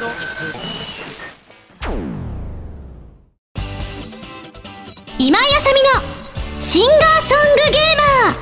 [0.00, 0.08] 今
[5.38, 5.90] 井あさみの
[6.58, 8.34] シンガーソングゲーマー。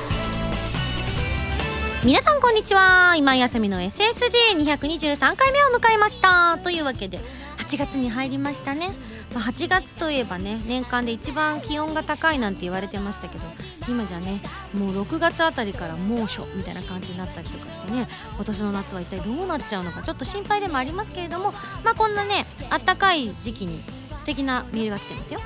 [2.05, 3.13] 皆さんこんにちは。
[3.17, 6.59] 今井あさみの SSG223 回目を迎えました。
[6.63, 7.19] というわけで
[7.57, 8.91] 8月に入りましたね、
[9.33, 13.45] まあ、8月といえばね年間で一番気温が高いなんて言われてましたけど
[13.87, 14.41] 今じゃね
[14.73, 21.51] もう6月あたりから猛暑みたいな感じになったりとかしてね今年の夏は一体どうなっちゃうのかちょっと心配でもありますけれども
[21.83, 25.39] まあこんなねあったかい時期に素敵なメールが来てますよ。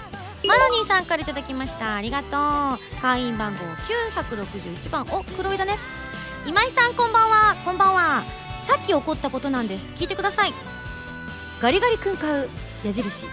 [0.46, 1.96] マロニーさんからいただきました。
[1.96, 3.02] ありがとう。
[3.02, 3.60] 会員番号
[4.22, 5.04] 961番。
[5.12, 5.78] お黒いだね。
[6.46, 7.56] 今井さんこんばんは。
[7.64, 8.24] こんばんは。
[8.60, 9.94] さっき起こったことなんです。
[9.94, 10.54] 聞いてください。
[11.62, 12.50] ガリガリ君買う
[12.84, 13.26] 矢印。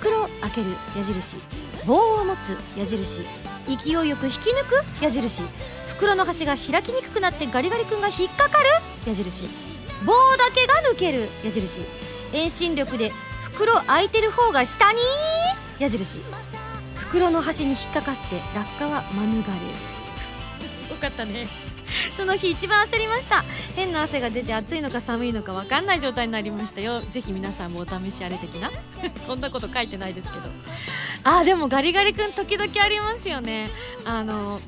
[0.00, 1.36] 袋開ける矢印。
[1.86, 3.22] 棒を持つ矢印。
[3.68, 5.42] 勢いよく引き抜く矢印。
[5.88, 8.68] 袋の端が開きにくくなってガリガリ君が引っかかる
[9.06, 9.42] 矢印。
[10.06, 11.82] 棒だけが抜ける矢印。
[12.32, 14.98] 遠心力で袋開いてる方が下に
[15.78, 16.20] 矢印。
[16.94, 19.50] 袋の端に引っかかって落下は免れる。
[20.88, 21.46] よかったね。
[22.16, 23.44] その日一番焦りました。
[23.76, 27.00] 変な汗が出て暑いのか寒いのか分かんない状態になりましたよ。
[27.10, 28.70] ぜひ皆さんもお試しあれ的な？
[29.26, 30.44] そんなこと書いてないですけど。
[31.24, 33.70] あでもガリガリ君時々ありますよね。
[34.04, 34.60] あの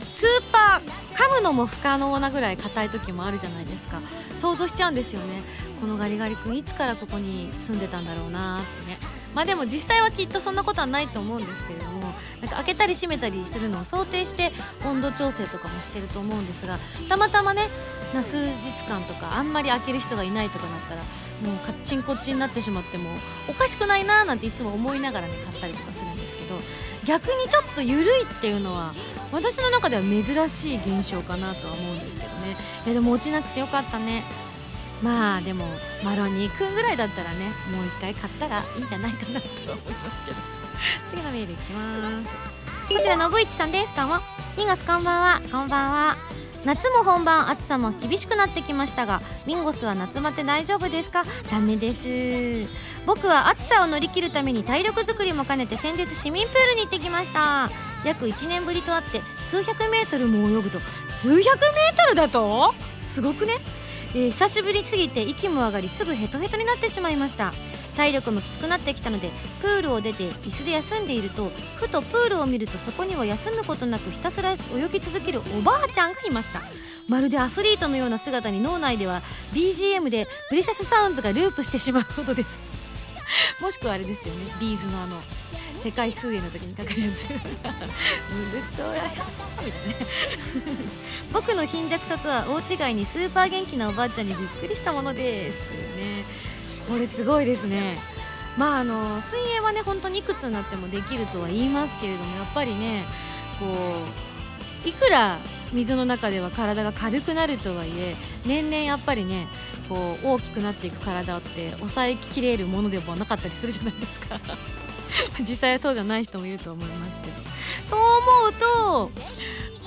[0.00, 4.00] スーパー噛むのも不可能なぐらい硬い時もあるじゃないですか。
[4.38, 5.42] 想像しちゃうんですよね。
[5.80, 8.98] このガリガリ君いつからここに住んでたんだろうなってね。
[9.34, 14.52] まあでも実際はきっとそんなことはないと思うんですけれどもなんか開けたり閉めたりするのを想定して
[14.84, 16.78] 温度調整とかもしてると思うんですが
[17.08, 17.68] たまたまね
[18.14, 21.02] な数日間とかあんまり開ける人がいないとかなったら
[21.42, 23.10] もうカッチンコッチンになってしまっても
[23.48, 26.58] おかしくないなーなんていつも思いながらね買ったりとかするんですけど
[27.04, 28.92] 逆にちょっと緩いっていうのは
[29.32, 32.56] 私の中では珍しい現象かなとは思うんですけどね。
[32.84, 34.24] いやでも落ちなくてよかったね。
[35.02, 35.64] まあでも
[36.04, 40.36] マロニーくんぐらいだったらねもう一回買ったらいいんじゃないかなと思いますけど。
[41.10, 42.94] 次のメールいきます。
[42.94, 43.92] こちらのぶいちさんです。
[43.96, 44.16] どうも。
[44.56, 45.40] 2月こんばんは。
[45.50, 46.16] こんばんは。
[46.64, 51.24] 夏も本番暑さも厳しくなってきましたがミンゴスは夏バテ大丈夫ですか？
[51.50, 52.70] ダメです。
[53.06, 57.70] 僕は暑さを乗り切るために体力作りも兼ねて先日市民プールに行ってきました。
[58.04, 60.80] 約1年ぶりとあって数百メートルも泳ぐと。
[61.08, 62.74] 数百メートルだと？
[63.04, 63.58] すごくね？
[64.12, 67.52] えー、久しぶりすぎて息も上がりすぐヘトヘトになってしまいました。
[67.96, 74.56] 体力もきつくなってきたのでプールを出て椅子で休んでいるとふとプールを見るとそこには休むことなくひたすら泳
[74.92, 76.62] ぎ続けるおばあちゃんがいました。
[77.08, 79.22] まるでアスリートのような姿に脳内では
[79.52, 82.70] BGM で Precious Sounds がループしてしまうほどです。
[83.60, 85.20] もしくはあれですよね B'z のあの
[85.82, 87.28] 世界水泳の時にかかるやつ。
[87.30, 87.40] ウル
[88.76, 89.14] トラみたいな
[91.32, 95.58] 僕の貧弱さとは大違いにスーパー元気なおばあちゃんにびっくりしたものです。
[95.68, 96.24] というね。
[96.88, 97.98] これすごいですね。
[98.58, 103.04] まああの水泳はね本当にいくつになってもできるとは言いますけれどもやっぱりね
[103.58, 103.66] こ
[104.84, 105.38] ういくら
[105.72, 109.46] 水の中では体が軽くなるとはいえ年々やっぱりね
[109.88, 114.40] こう大きくなっていく体って抑えきれるものでもなかったりするじゃないですか。
[115.40, 117.50] 実際はそうじゃない人もいると思いますけど
[117.88, 119.10] そう思うと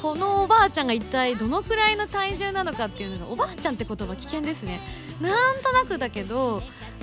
[0.01, 4.81] このおばあちゃんが一体どのくらいの体重なのかっていうのがおばあちゃんって言葉危険ですね。
[5.21, 6.61] なんとなくだけど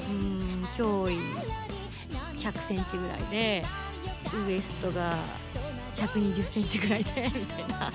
[0.09, 1.19] うん脅威
[2.39, 3.65] 100センチぐらいで
[4.47, 5.17] ウエストが
[5.97, 7.93] 120センチぐらいでみたいな。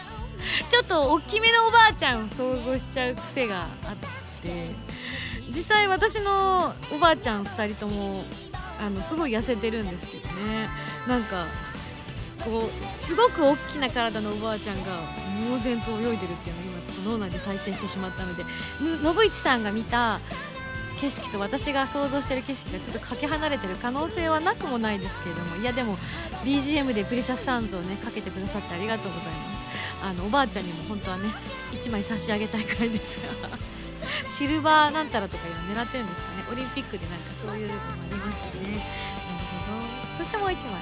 [0.69, 3.95] ちょっと大きめのおばあちゃんを想像しちゃう癖があっ
[4.41, 4.69] て
[5.47, 8.23] 実際私のおばあちゃん2人とも
[8.79, 10.69] あのすごい痩せてるんですけどね。
[11.07, 11.45] なんか
[12.43, 14.99] こうすごく大きな体のおばあちゃんが
[15.49, 18.43] 猛然と泳いでるっていうのを今ちょっと脳内で再生してしまったので
[18.79, 20.19] 信市さんが見た
[20.99, 25.97] 景色と私が想像してる景色がちょっとかけ離れてる可能性はなくもないですけれどもいやでも
[26.43, 29.65] BGM でプリシャスサンズをねかけてくださってありがとうございます。
[30.03, 31.29] あのおばあちゃんにも本当はね
[31.71, 33.74] 1枚差し上げたいくらいですが。
[34.29, 36.43] シルバーなんたらとかいうの狙ってるんですかね。
[36.51, 38.69] オリンピックでなんかそういうのもありますよね。
[38.69, 38.81] なる
[39.65, 40.17] ほど。
[40.17, 40.81] そしてもう1枚。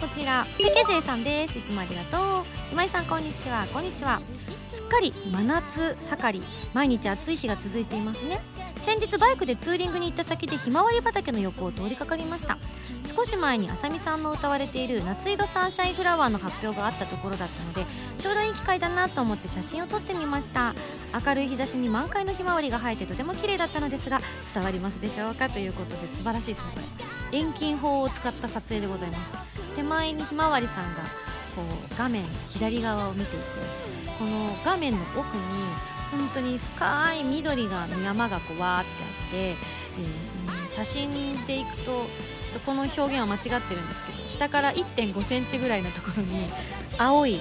[0.00, 1.58] こちらペケジェイさんです。
[1.58, 2.44] いつもありがとう。
[2.72, 3.66] 今井さんこんにちは。
[3.66, 4.22] こんにちは。
[4.70, 6.46] すっかり真夏盛り。
[6.72, 8.40] 毎日暑い日が続いていますね。
[8.80, 12.56] 先日バイクでツーリングに行った先でひまわり畑の横を通りかかりました。
[13.14, 17.84] 少し前にあさみさんの歌われている夏色サンシャインフラワーの発表があったところだったので
[18.20, 20.74] ちょうどいい機会だなと思って写真を撮ってみました。
[21.26, 24.20] 明るい日差しに満開のひまわりが生えてとても綺麗だったのですが
[24.54, 26.80] 伝わりますでしょうかということで素晴らしいですねこ
[27.32, 27.38] れ。
[27.38, 29.32] 遠近法を使った撮影でございます。
[29.74, 31.00] 手前にひまわりさんが
[31.56, 33.44] こう画面左側を見ていて
[34.18, 35.42] この画面の奥に
[36.10, 40.40] 本当に深い緑が山がこうわーってあって、えー
[40.70, 41.12] 写真
[41.46, 42.06] でいくとちょっ
[42.54, 46.48] とこの表現は間違ってるんですけど下から1 5センチぐらいのところに
[46.96, 47.40] 青い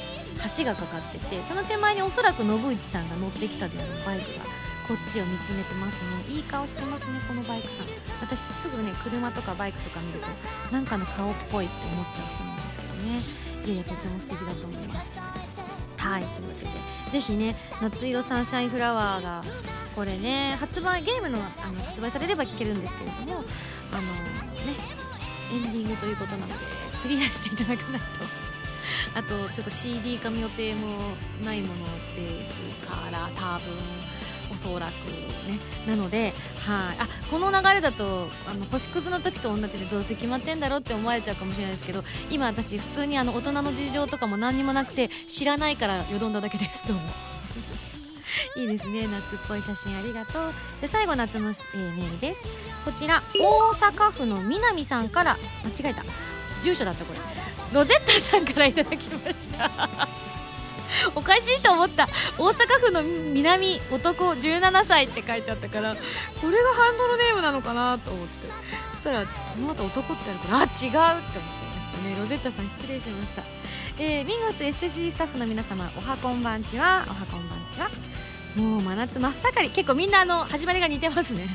[0.57, 4.45] 橋がかかっててその手前におそらく信市さんが乗ってきたであろうバイクが
[4.87, 6.35] こっちを見つめてますね。
[6.35, 7.87] いい顔してますねこのバイクさん。
[8.21, 10.27] 私すぐね車とかバイクとか見ると
[10.73, 13.21] なんかの顔っぽいって思っちゃう人なんですけどね
[13.65, 15.11] いやいやとっても素敵だと思います。
[15.97, 16.23] はい。
[16.23, 16.71] というわけで
[17.11, 19.43] ぜひね夏色サンシャインフラワーが
[19.95, 23.43] これね発売ゲームのあの発売されれば聴けるんですけれども
[23.91, 24.77] あのね
[25.51, 26.53] エンディングということなので
[27.03, 28.05] クリアしていただかないと
[29.15, 30.87] あとちょっと CD 化の予定も
[31.43, 31.85] ないもの
[32.15, 33.73] ですから多分
[34.51, 34.91] おそらく
[35.49, 35.59] ね。
[35.87, 36.33] なので
[36.65, 36.97] はい。
[36.99, 46.97] あこの流れだとあの星屑の時と同じでどうせ決まってんだろうって思われちゃうかもしれないですけど今私普通にあの大人の事情とかも何にもなくて知らないからよどんだだけですどう。
[46.97, 47.03] も
[48.57, 49.07] いいですね。
[49.07, 50.53] 夏っぽい写真ありがとう。
[50.79, 52.41] じゃ最後夏の、えーメールです。
[52.85, 56.03] こちら大阪府の南さんから間違えた。
[56.63, 57.19] 住所だったこれ。
[57.73, 59.89] ロゼッタさんからいただきました。
[61.15, 62.07] おかしいと思った。
[62.37, 68.49] 大阪府の南男17歳って書いてあったからこれがハンドルネームなのかなと思って。
[68.91, 69.23] そしたら
[69.53, 72.15] その後男ってあるからあ違うって思っちゃいましたね。
[72.19, 73.43] ロゼッタさん失礼しました。
[73.99, 77.05] えー、ミンゴス SSG スタッフの皆様おはこんばんちは。
[77.07, 77.89] おはこんばんちは。
[78.55, 79.69] もう真夏真っ盛り。
[79.69, 81.47] 結構みんなあの始まりが似てますね。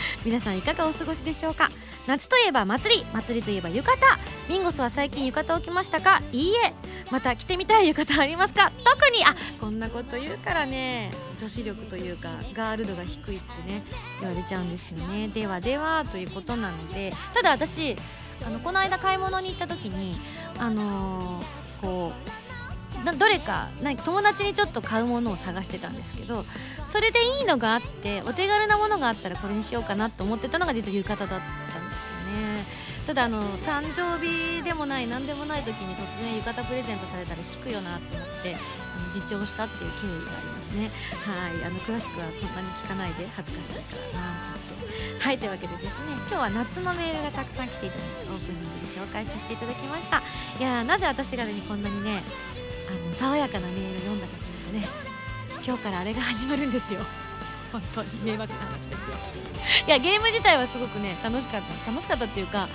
[0.24, 1.70] 皆さんいかがお過ごしでしょうか？
[2.06, 4.00] 夏といえば祭り祭りといえば浴衣。
[4.48, 6.22] ミンゴスは最近浴衣を着ましたか？
[6.32, 6.72] いいえ。
[7.10, 8.70] また着てみたい浴衣ありますか？
[8.84, 11.12] 特にあこんなこと言うからね。
[11.38, 13.82] 女子力というかガール度が低いってね
[14.20, 15.28] 言われちゃうんですよね。
[15.28, 17.96] ではではということなのでただ私
[18.46, 20.18] あのこの間買い物に行った時に
[20.58, 21.46] あのー
[21.80, 22.45] こう
[23.12, 26.44] どれかな友達にちょっと買うものを探してたんですけど
[26.84, 32.16] それでいいのがあってお手軽なものがあったらこれにしようかなと思ってたのが実は浴衣だったんですよ
[32.56, 32.86] ね。
[33.06, 40.90] ただあの誕生日でもない何でもない時に突然浴衣プレゼントされたら引くよなと思ってあの自重したっていう経緯がありますね。
[41.22, 45.24] はいあの詳しくはそんなに聞かないで恥ずかしいからなちょっと。
[45.24, 50.22] はいというわけでですね今日は夏のメールがたくさん来ていたのでオープニングで紹介させていただきました。
[50.58, 52.24] いやーなぜ私がねこんなにね
[52.88, 54.88] あの爽やかなメールを読んだかというとね
[55.64, 57.00] 今日からあれが始まるんですよ。
[57.72, 58.96] 本当に迷惑な話ですよ。
[59.86, 62.68] いやゲーム自体はすごくね楽しかった楽しかったっていうか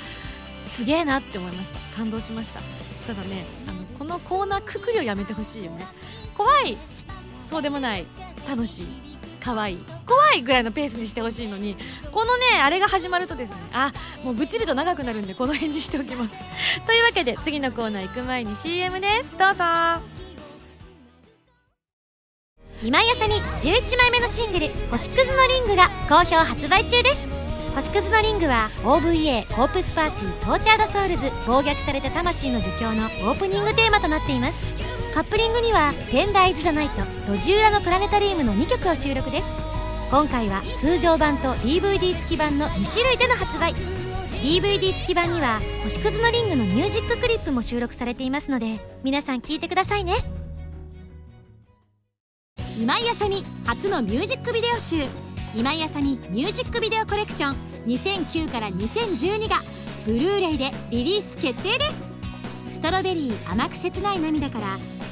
[0.66, 1.80] すげえなって思いました。
[1.96, 2.62] 感動しました。
[3.08, 5.86] ただねあのこのコーナーくくりをやめてほしいよね。
[6.38, 6.78] 怖い
[7.46, 8.06] そうでもない
[8.48, 8.88] 楽しい
[9.44, 9.86] 可愛い。
[10.06, 11.76] 怖いぐらいのペースにしてほしいのに
[12.12, 13.92] このねあれが始まるとですねあ
[14.24, 16.38] もうぐっちりと長くなるんでこの辺にしておきます。
[16.86, 19.32] というわけで次のコーナー行く前に CM です。
[19.38, 20.12] どうぞ。
[22.84, 27.22] 今井麻美11枚目のシングル「星屑のリング」が好評発売中です。
[27.76, 34.91] 星屑のリングは OVA Corpse Party Tortured Souls 暴虐された魂の呪叫のオープニングテーマとなっています。
[35.14, 39.48] カップリングには「Tender is the Night」「路地裏のプラネタリウム」の2曲を収録です。
[40.10, 43.76] 今回は通常版と DVD 付き版の2種類での発売。
[44.42, 50.16] DVD 付き版には星屑のリングのミュージッククリップも収録されていますので皆さん聴いてくださいね。
[52.80, 55.06] 今井あさみ初のミュージックビデオ集。
[55.54, 57.56] 今井あさみミュージックビデオコレクション。
[57.86, 59.58] 2009から2012が
[60.06, 62.02] ブルーレイでリリース決定です。
[62.72, 64.66] ストロベリー甘く切ない涙から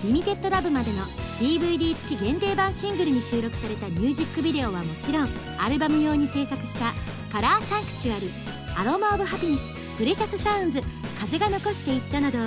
[0.04, 1.04] リミテッドラブまでの
[1.40, 5.30] DVD 付き限定版シングルに収録されたミュージックビデオはもちろん
[5.60, 6.94] アルバム用に制作した
[7.32, 8.30] 「カラーサンクチュアリ」
[8.78, 10.82] 「アロマ・オブ・ハピネス」「プレシャス・サウンズ」
[11.20, 12.38] 「風が残していった」など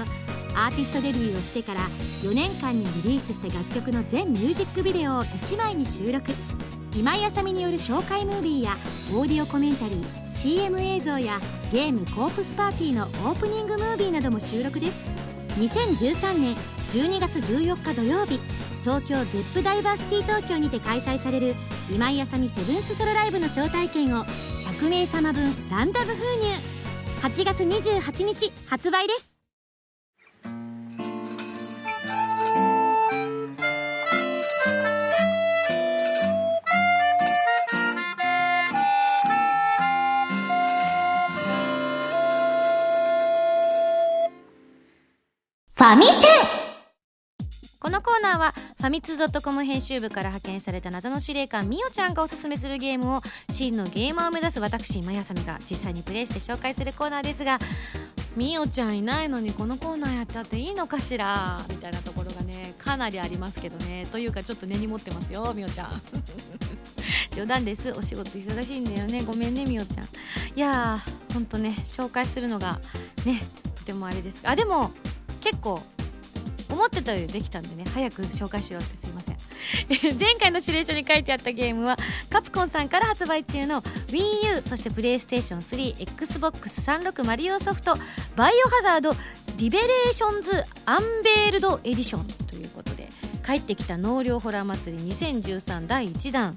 [0.54, 1.80] アーティストデビューをしてから
[2.22, 6.32] 4年間にリリースした楽曲の全ミュージックビデオを1枚に収録。
[6.94, 8.76] 今井あさみによる紹介ムービーや
[9.14, 11.40] オーディオコメンタリー CM 映像や
[11.72, 14.94] ゲームコープスパーティーのオープニングムービーなども収録です。
[15.58, 16.56] 2013年
[16.92, 18.38] 12月14日土曜日
[18.82, 21.54] 東京ゼップダイバーシティ東京にて開催される
[21.90, 26.82] 今井あさみセブンスソロライブの招待券を100名様分ランダム封入。
[27.22, 29.32] 8月28日発売です。
[45.74, 46.61] ファミセン。
[47.92, 53.20] のコーナーはファミツー .com 編集部から派遣された謎の司令官みおちゃんがおすすめするゲームを
[53.50, 57.58] 真のゲーマーを目指す私今やさみが実際にプレイして紹介するコーナーですが
[58.34, 61.60] みおちゃんいないのにこのコーナーやっちゃっていいのかしら？
[61.68, 64.06] みたいなところがねねかなりありますけどね。
[64.10, 65.90] というかちょっと根に持ってますよみおちゃん。
[67.36, 67.92] 冗談です。
[67.92, 69.22] お仕事忙しいんだよね。
[69.22, 70.06] ごめんねみおちゃん。
[70.06, 70.08] い
[70.56, 72.78] やーほんとね紹介するのが
[73.26, 73.42] ね
[73.74, 74.40] とてもあれです。
[74.44, 74.90] あでも
[75.40, 75.82] 結構
[76.72, 79.36] 思ってたよりできたんでね早く紹介しようってすいません。
[80.18, 81.96] 前回の指令書に書いてあったゲームは
[82.30, 87.96] カプコンさんから発売中の WiiU そしてプレイステーション 3XBOX36 マリオソフト
[88.36, 89.16] バイオハザード
[89.56, 93.08] リベレーションズアンベールドエディションということで
[93.46, 96.56] 帰ってきた納涼ホラー祭り2013第1弾。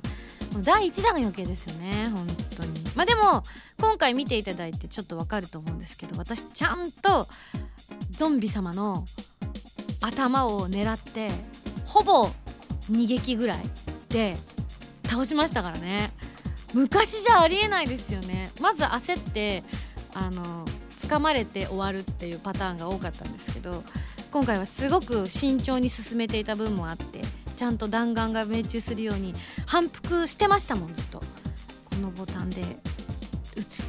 [0.63, 2.71] 第1弾余計ですよね本当に。
[2.95, 3.43] まあでも
[3.79, 7.27] 今回見ていただいてちょっとわかると思うんですけど私ちゃんと
[8.11, 9.03] ゾンビ様の
[10.05, 11.29] 頭を狙って
[11.85, 12.29] ほぼ
[12.91, 13.57] 2撃ぐらい
[14.09, 14.35] で
[15.07, 16.11] 倒しましたからね。
[16.73, 18.51] 昔じゃありえないですよね。
[18.59, 19.63] まず焦って
[20.13, 20.65] あの
[20.99, 23.83] 掴まれて終わるっていうパターンが多かったんですけど
[24.31, 27.21] 今回はすごく慎重に進めていた分もあって
[27.55, 29.33] ちゃんと弾丸が命中するように
[29.65, 31.19] 反復してましたもんずっと。
[31.19, 32.61] このボタンで
[33.55, 33.83] 撃つ。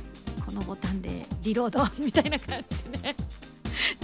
[0.45, 3.17] このボタンでリロード みたいな感じでね。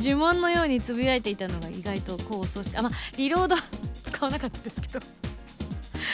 [0.02, 3.56] 呪文のようにつぶやいていたのが意外と功を奏してあまりロード
[4.11, 5.00] 使わなかったですけど。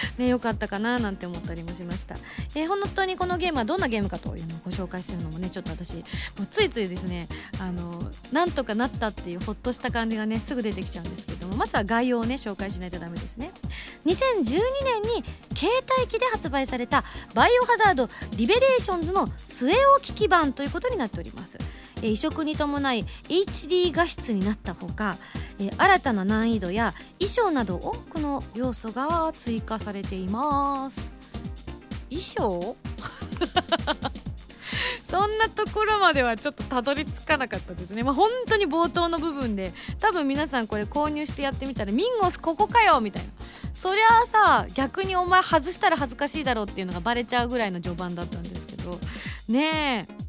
[0.19, 2.17] ね良かったかななんて思ったりもしました、
[2.55, 6.03] えー、本当にこのゲームはどんなゲームかというのをご紹介するのもねちょっと私も
[6.43, 7.29] うついついですね
[7.59, 13.51] あのなんとかなったっていうほっとした感じがねすぐ出てきちゃうんですけどもまずは概要をね紹介しないとダメですね。
[14.07, 17.05] 2012年に携帯機で発売された
[17.35, 21.59] バイオハザード Revelations の据え置き機版ということになっております。
[22.03, 25.17] 移植に伴い HD 画質になったほか
[25.77, 31.13] 新たな難易度や衣装など多くの要素が追加されています。
[32.09, 32.77] 衣装？
[35.11, 43.29] そんなところまではちょっとたどり着かなかったですね、まあ、本当に冒頭の部分で多分皆さんこれ購入してやってみたらミンゴスここかよみたいな。
[43.73, 48.99] そりゃあさ逆にお前外したら恥ずかしいだろうっていうのがバレちゃうぐらいの序盤だったんですけど。
[49.49, 50.28] ねえ。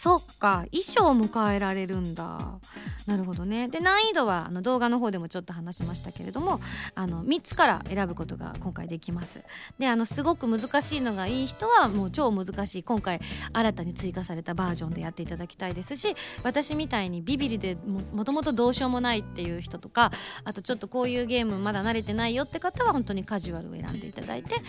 [0.00, 2.58] そっか衣装を迎えられるんだ。
[3.06, 3.68] なるほどね。
[3.68, 6.58] で難易度はあの動画の方でもちょっと話しましたけれども
[6.94, 9.40] あの3つから選ぶことが今回できます。
[9.78, 13.20] であのすごく難しいのがいい人はもう超難しい今回
[13.52, 17.76] 新たに追加されたバージョンでやっていただきたいですし私みたいにビビリで
[18.14, 20.12] もともとどうしようもないっていう人とか
[20.44, 24.62] あとちょっとこういうゲームまだ慣れてないよって方は本当にカジュアルを選んでいただいて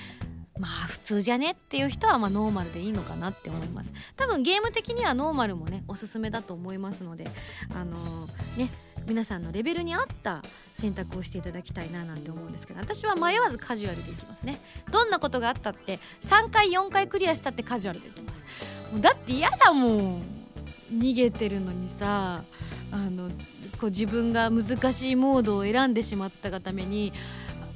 [0.62, 3.92] まあ普通じゃねっていう人はまあノーマルでいいのかなって思います。
[4.16, 7.26] 多分ゲーム的にはノーマルもねおすすめだと思いますので
[7.74, 8.70] あのー、ね
[9.08, 10.44] 皆さんのレベルに合った
[10.76, 14.62] 選択をしていただきたいななんて思うんですけど私は迷わずカジュアルでいきますね。
[14.92, 18.44] どんなことがあったって3回4回クリアしたってカジュアルでいきます。
[18.92, 20.42] もうだって嫌だもん。
[20.94, 22.44] 逃げてるのにさ
[22.92, 23.30] あの
[23.80, 27.14] こう自分が難しいモードを選んでしまったがために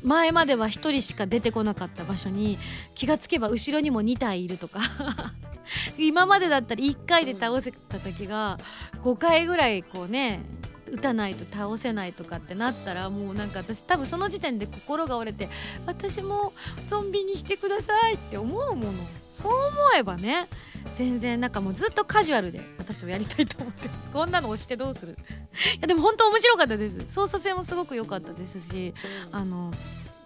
[0.06, 2.58] 前までは1人しか出てこなかった場所に
[2.94, 4.80] 気がつけば後ろにも2体いるとか。
[5.98, 8.60] 今までだったら1回で倒せた時が
[9.02, 10.42] 5回ぐらいこうね
[10.92, 15.50] 打たないと倒せないとかってなったらもうなんか私多分その時点で心が折れて
[15.86, 16.54] 私も
[16.88, 18.94] ゾンビにしてくださいって思うもの。
[19.32, 20.48] そう思えばね
[20.96, 24.10] 全然なんかもうずっとカジュアルで私もやりたいと思ってます。
[24.12, 25.14] こんなの押してどうする？
[25.14, 27.14] いやでも本当面白かったです。
[27.14, 28.94] 操作性もすごく良かったですし
[29.32, 29.74] あの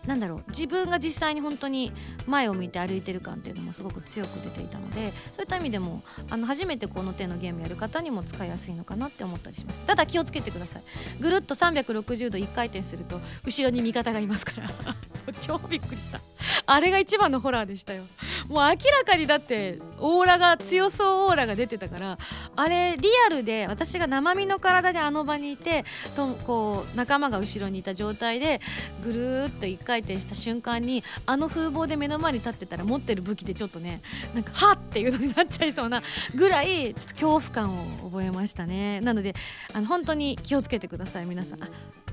[0.09, 1.93] なんだろう自分が実際に本当に
[2.25, 6.01] 前を向いて歩いてる感っていうのもすごく強く出ていたのでそういった意味でも
[6.31, 9.85] あの初めてこの手のゲームやる方にも使いやすいのかなって思ったりします。
[9.85, 10.83] ただ気をつけてください。
[11.19, 14.69] ぐるっと360度1回転すると後ろに味方がいますから。
[15.41, 16.19] 超びっくりした。
[16.65, 18.05] あれが一番のホラーでしたよ。
[18.47, 18.75] もう明ら
[19.05, 22.17] かにだってオーラが強そうオーラが出てたから
[22.55, 25.85] あれリアルで私が生身の体であの場にいて
[26.15, 28.61] とこう仲間が後ろにいた状態で
[29.03, 34.01] ぐるっと1回転した瞬間にあの風貌で目の前に立ってたら持ってる武器でちょっとね
[34.33, 36.01] なんかはっっていうのになっちゃいそうな
[36.35, 38.99] ぐらいちょっと恐怖感を覚えましたね。
[39.01, 39.35] なので
[39.73, 41.25] あの本当に気をつけてください。
[41.25, 41.59] 皆さん。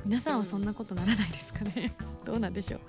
[0.04, 1.90] 皆さんはそんなことならないですかね。
[2.24, 2.80] どうなんでしょう、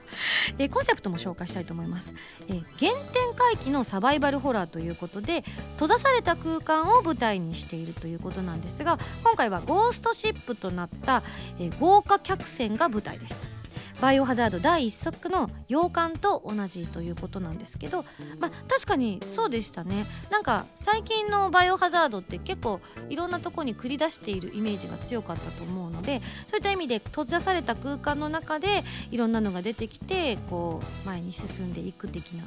[0.57, 2.11] えー、コンセプトも紹介したいと思います、
[2.47, 11.21] えー、原点回帰のサバイバルホラーということで閉ざされた空間を舞台にしているということなんですが今回はゴーストシップとなった、
[11.59, 13.56] えー、豪華客船が舞台です。
[14.01, 18.05] バイオハザード第1作の洋館と同じということなんですけど、
[18.39, 20.05] まあ、確かにそうでしたね。
[20.29, 32.45] なんか最近のバイオハザードって結構いろんなとこに繰り出しているイメージが強かったと思うのでそういった意味で閉ざされた空間の中でいろんなのが出てきてこう前に進んでいく的な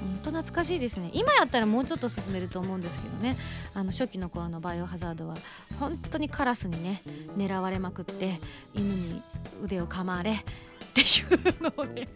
[0.00, 1.10] 本当懐かしいですね。
[1.12, 3.36] 今やったらもうちょっと進めると思うんですけどね。
[3.74, 5.34] あの初期の頃のバイオハザードは
[5.80, 7.02] 本当にカラスにね
[7.36, 8.40] 狙われまくって
[8.72, 9.22] 犬に
[9.62, 10.44] 腕を噛まれ
[10.92, 12.06] っていうのをね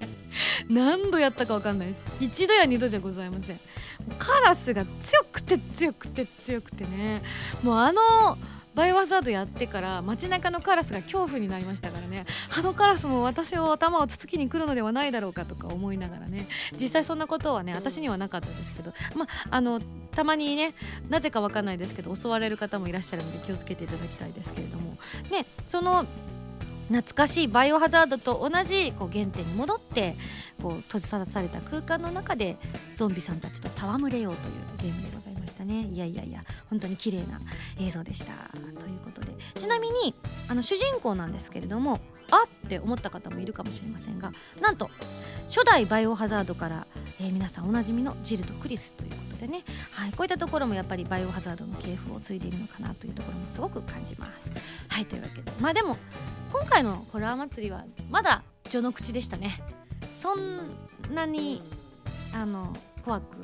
[0.69, 2.05] 何度やったか分かんないです。
[2.21, 3.61] 一度や二度じゃございません。
[4.19, 7.23] カラスが強くて強くて強くてね。
[7.63, 8.37] もうあの
[8.75, 12.27] バイオハザードやってから街中のカラスが恐怖になりましたからね。
[12.55, 16.47] あのカラスも私を頭をつつきに来るのではないだろうかとか思いながらね。
[16.79, 18.93] 実際そんなことはね私にはなかったですけど。
[19.15, 19.81] まあの
[20.11, 20.75] たまにね
[21.09, 24.99] なぜかわかんないですけど襲われる方もいらっしゃるので気をつけていただきたいですけれども。
[25.31, 26.05] ねその
[26.89, 30.17] 懐かしいバイオハザードと同じこう原点に戻って
[30.63, 32.57] こう閉じさされた空間の中で
[32.95, 35.83] ゾンビさんたちと戯れようというゲームでございましたね。
[35.93, 37.41] いやいやいや本当に綺麗な
[37.79, 38.33] 映像でした。
[38.79, 39.35] ということで。
[39.55, 40.15] ちなみに
[40.49, 42.01] あの主人公なんですけれども
[42.31, 44.91] あって思った方もいるかもしれませんがなんと
[45.49, 46.87] 初代バイオハザードから、
[47.21, 54.51] えー、皆さんおなじみのジルとクリスということでね、はい、こういったところもやっぱりバイオハザードの系譜を継いでいるのかなというところもすごく感じます。
[54.89, 55.97] はいというわけでまあでも
[56.53, 59.63] 今回のホラー祭りはまだ序の口でしたね。
[60.19, 60.71] そん
[61.15, 61.63] なに
[62.33, 63.37] あの怖く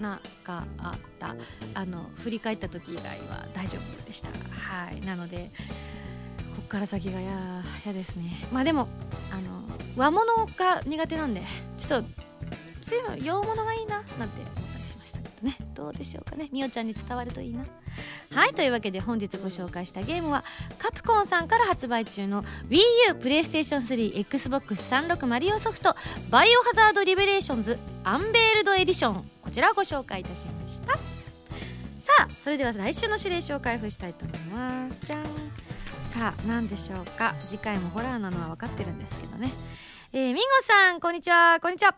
[0.00, 0.64] なか
[0.96, 1.36] った。
[1.74, 4.28] あの振り返った時以外は大丈夫でした。
[4.50, 5.50] はいなので
[6.56, 8.44] こっから先がや嫌ですね。
[8.52, 8.88] まあでも
[9.32, 9.60] あの
[9.96, 11.42] 和物が苦手なんで
[11.78, 12.08] ちょっと
[13.22, 14.28] 洋物がいいななんて思っ
[14.72, 15.56] たりしましたけどね。
[15.74, 16.48] どうでしょうかね。
[16.52, 17.62] みおちゃんに伝わるといいな。
[18.32, 20.44] はいというわけで本日ご紹介したゲームは
[20.78, 25.96] カプコンさんから発売中の WiiU プレイステーション 3XBOX36 マリオソフト
[26.30, 29.30] バイオハザードリベレーションズアンベールドエディション。
[29.42, 30.92] こちらをご紹介いたしました。
[30.94, 34.98] さあそれでは来週の指令書を開封したいと思います。
[35.02, 35.24] じゃん。
[36.10, 37.36] さあ何でしょうか？
[37.38, 39.52] 次回もホラーなのは分かってるんですけどね。
[40.12, 41.60] えー、ミンゴさんこんにちは。
[41.60, 41.94] こんにちは。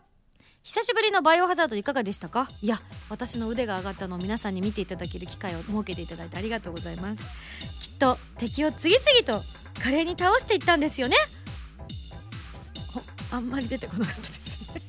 [0.61, 2.47] 久しぶりのバイオハザードいかがでしたか？
[2.61, 2.79] いや
[3.09, 7.23] 私の腕が上がったのを皆さんに見ていただける機会を設けていただいてありがとうございます。
[7.81, 9.43] きっと敵を次々と
[9.81, 11.17] 華麗に倒していったんですよね？
[13.31, 14.81] あんまり出てこなかったですね。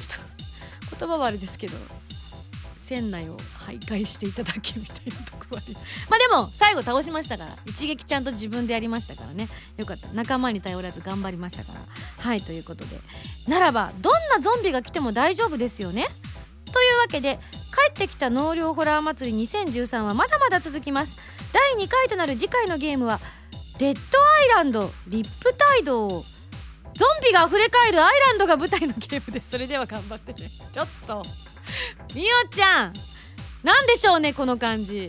[0.00, 1.76] ちょっと言葉はあれですけど
[2.76, 7.56] 船内を徘徊していただけみたいなところありまあでも最後倒しましたから。
[7.66, 9.48] 一撃ちゃんと自分でやりましたからね。
[9.76, 10.08] よかった。
[10.08, 11.80] 仲間に頼らず頑張りましたから。
[12.18, 13.00] はいということで。
[13.48, 16.08] ならばどんなゾンビが来ても大丈夫ですよね。
[16.72, 17.38] というわけで
[17.72, 21.16] 帰ってきた納涼ホラー祭り2013はまだまだ続きます。
[21.52, 23.20] 第2回となる次回のゲームは
[23.78, 26.24] デッドアイランドリップタイドを
[26.94, 29.50] ゾンビが溢れ返るアイランドが舞台のゲームです。
[29.50, 30.50] それでは頑張ってね。
[30.72, 31.24] ちょっと。
[32.14, 32.92] みおちゃん。
[33.64, 35.08] 何でしょうねこの感じ。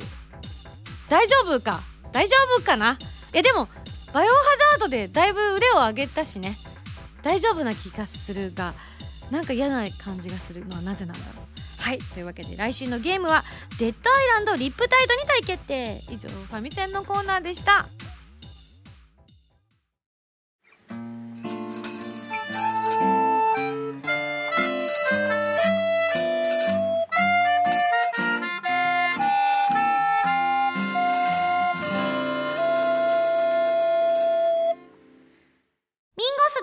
[1.09, 1.83] 大丈夫か？
[2.11, 2.97] 大丈夫かな？
[3.33, 3.67] いやでも
[4.13, 4.39] バイオハ
[4.77, 6.57] ザードでだいぶ腕を上げたしね。
[7.21, 8.73] 大丈夫な気がするが
[9.29, 11.81] なんか嫌な感じがするのはなぜなんだろう。
[11.81, 13.43] はいというわけで来週のゲームは
[13.77, 16.01] 「デッドアイランドリップタイド」に対決定。
[16.09, 17.87] 以上ファミセンのコーナーでした。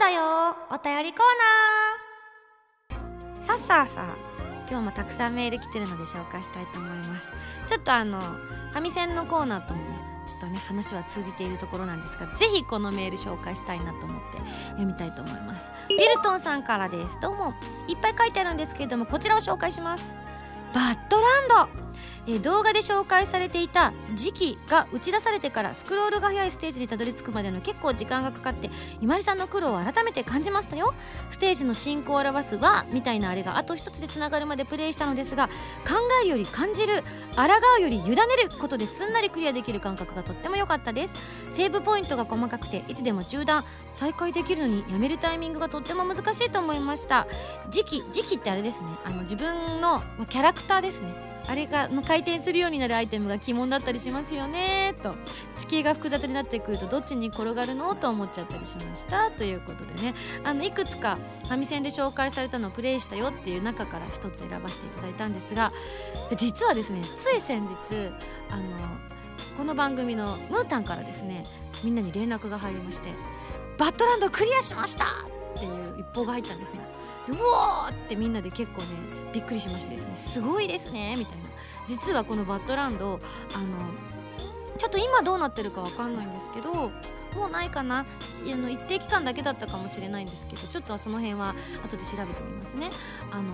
[0.03, 0.57] だよ。
[0.69, 1.23] お便りコー
[2.91, 3.43] ナー。
[3.43, 4.17] さっさあさ
[4.69, 7.29] 今日もたくさんメール来てるので紹介したいと思います。
[7.69, 9.81] ちょっとあのファミセンのコーナーとも
[10.27, 14.39] ちょっとね話は通じているところなんですがぜひこのメール紹介したいなと思って
[14.71, 15.71] 読みたいと思います。
[15.89, 17.21] ウィルトンさんからです。
[17.21, 17.55] どうも
[17.87, 20.17] いっぱい書いてあるんですけれどもこちらを紹介します。
[20.75, 21.83] バッドランド。
[22.27, 30.95] え動画で紹介されていた時期が打ち出されてからスクロールが速いステージにたどり着くまでの結構時間がかかって今井さんの苦労を改めて感じましたよ。
[31.31, 37.03] ステージの進行を表す和みたいなあれがあと一つでつながるまでプレイしたのですが考えるより感じる
[37.35, 37.43] 抗
[37.79, 38.25] うより委ねる
[38.61, 41.15] ことですんなりクリアできる感覚がとっても良かったです。
[41.51, 47.27] セーブポイントが細かくていつでも中断再開できるのにやめるタイミングがとっても難しいと思いました。
[47.71, 48.89] 時期時期ってあれですね。
[49.05, 51.32] あの自分のキャラクターですね。
[51.49, 55.15] あれがの回転するようになるアイテムが鬼門だったりしますよねと
[55.57, 65.73] 地形が複雑になってくるとどっちに転がるのと思っちゃったりしましたということでねあのいくつかファミセンで紹介されたのをプレイしたよっていう中から一つ選ばせていただいたんですが
[66.37, 67.69] 実はですねつい先日
[68.51, 68.63] あの
[69.57, 71.45] この番組のムータンからですね
[71.83, 73.13] みんなに連絡が入りまして
[73.79, 75.05] 「バッドランドクリアしました!」
[75.57, 76.83] っていう一報が入ったんですよ
[77.27, 78.89] でうわーってみんなで結構ね
[79.33, 81.45] びっくりしましてですねすごいですねみたいな。
[81.89, 83.19] 実はこのバッドランド
[83.55, 83.79] あの
[84.79, 86.91] ちょっと今どうなってるかわかんないんですけども
[87.49, 88.01] うないかな。
[88.01, 88.05] あ
[88.57, 91.55] の一定期間だけだったかもしれないんですけどちょっとその辺は
[91.85, 92.91] 後で調べてみますね。
[93.31, 93.53] あの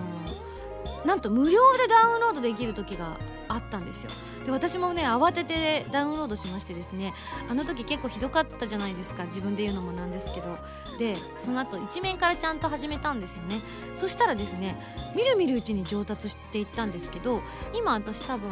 [1.05, 4.11] なんと無料でダウンロードできる時があったんですよ。
[4.45, 7.13] で私もね慌ててダウンロードしましてですね
[7.49, 10.57] あの時結構ひどかったじゃないですか自分で言うのもなんですけど。
[10.99, 13.61] でその後一面からちゃんと始めたんですよね。
[13.95, 14.77] そしたらですね
[15.15, 17.41] みるみるうちに上達していったんですけど
[17.73, 18.51] 今私多分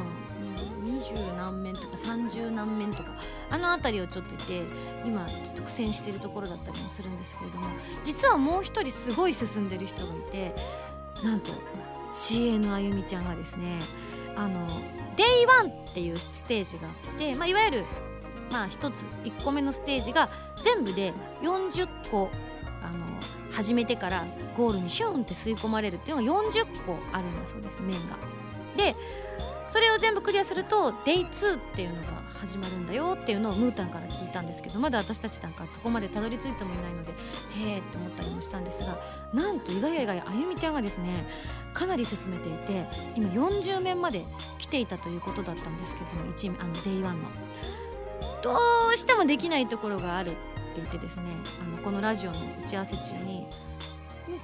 [0.82, 3.10] 二十何面とか30何面とか
[3.50, 4.66] あの辺りをちょっといて
[5.06, 7.68] 今ちょっと苦戦してるところだったりもするんですけれども
[8.04, 10.56] 実はもう一人すごい進んでる人がいて
[11.24, 11.52] なんと
[12.14, 13.80] CA のあゆみちゃんはですね
[14.36, 14.68] あの
[15.16, 17.86] Day1 っていうステージがあって、まあ、いわゆる
[18.52, 20.30] まあ1つ1個目のステージが
[20.64, 22.30] 全部で40個
[22.84, 23.06] あの
[23.52, 28.18] 始めてからゴールにシュンって吸い込まれるっていうのが40個あるんだそうです面が。
[28.76, 28.96] で
[29.68, 39.00] それを全部クリアすると Day2 っていうのが始まるんだよっていうのをムータンから聞いたんですけどまだ私たちなんかそこまでたどり着いてもいないのでへえって思ったりもしたんですが
[39.34, 41.28] なんと意外や意外あゆみちゃんがですね
[41.74, 44.24] かなり進めていて今40面まで
[44.58, 47.18] 来ていたということだったんですけども1あの Day1 の。
[48.42, 48.56] ど
[48.94, 50.38] うしてもできないところがあるって
[50.76, 53.48] 言ってですねあのこのラジオの打ち合わせ中に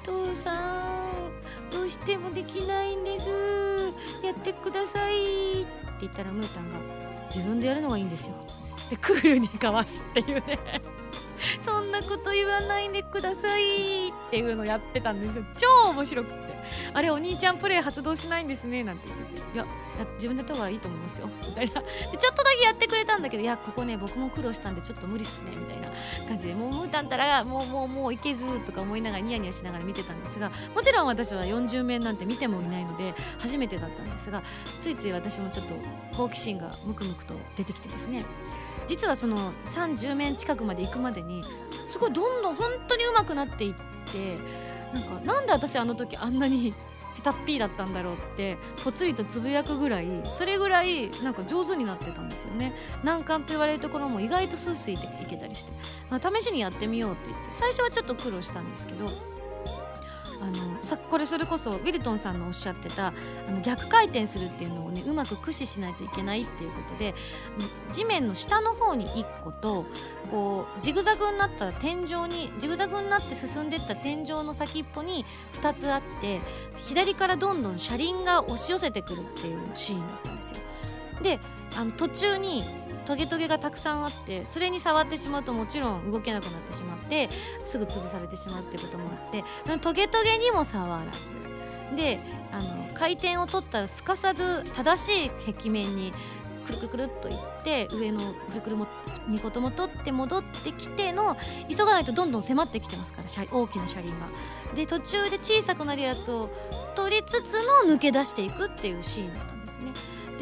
[0.03, 1.31] 父さん
[1.71, 3.25] どうしてもできないんです。
[4.23, 6.77] やってくださいって言ったらムータンが
[7.33, 8.35] 自分でやるのがいいんですよ。
[8.89, 10.59] でクールにかわすっていうね。
[11.61, 15.45] そんなこと言わないでくださいっていうのやってたんですよ。
[15.57, 16.53] 超面白くって。
[16.93, 19.55] あれお兄ちゃんプレイ発動しないんですねなんて言ってて。
[19.55, 19.65] いや
[20.15, 21.29] 自分でやった方がいいと思いますよ。
[21.47, 21.73] みたいな。
[21.73, 21.83] ちょっ
[22.35, 25.89] とだけやってくれたんだけどいやここね僕も苦労したんでちょっと無理っすねみたいな。
[26.27, 26.55] 感じで。
[26.55, 34.43] もうムータンたらもうもうもういけずとか思いながらニヤニヤしながら見てたんですがもちろん私は40面なんて見てもいないので初めてだったんですが
[34.79, 35.73] ついつい私もちょっと
[36.15, 38.25] 好奇心がムクムクと出てきてですね。
[38.87, 41.41] 実はその30面近くまで行くまでに
[41.85, 43.73] すごいどんどん本当に上手くなっていっ
[44.11, 44.37] て
[44.93, 46.73] なんかなんで私あの時あんなに
[47.21, 52.73] 下手っぴーだったんだろうってぽつりとつぶやくぐらいそれぐらいなんか上手になってたんですよね。
[53.03, 55.71] 難関と言われるところも意外とスースイでいけたりして、
[56.09, 59.09] まあ、試しにやってみようって言って最初はちょっと苦労したんですけど
[60.43, 63.13] あのさこれそれこそウィルトンさんのおっしゃってた
[63.47, 67.15] あの逆回転するっていうのをねうまく駆使しないといけないっていうことで
[67.93, 69.85] 地面の下の方に1個と
[70.29, 76.41] こうジグザグになった天井にジグザグになって進んでった天井の先っぽに2つあって
[76.85, 80.57] 左からどんどん車輪が押し寄せてくるっていうシーンだったんですよ。
[81.21, 81.39] で
[81.75, 82.65] あの途中に
[83.05, 87.29] トゲトゲがたくさんあってそれに触ってしまうともちろん動けなくなってしまって
[87.65, 89.43] すぐ潰されてしまうっていうこともあって
[89.79, 92.19] トゲトゲにも触らずで
[92.51, 96.13] あの回転を取ったらすかさず正しい壁面に
[96.65, 98.87] くるくるくるっといって上のくるくるも
[99.29, 101.35] 2個とも取って戻ってきての
[101.69, 104.27] 急がないとどんどん迫ってきてますから大きな車輪が。
[104.73, 106.49] で途中で小さくなるやつを
[106.95, 109.91] 取りつつの抜け出していくっていうシーンだったんですね。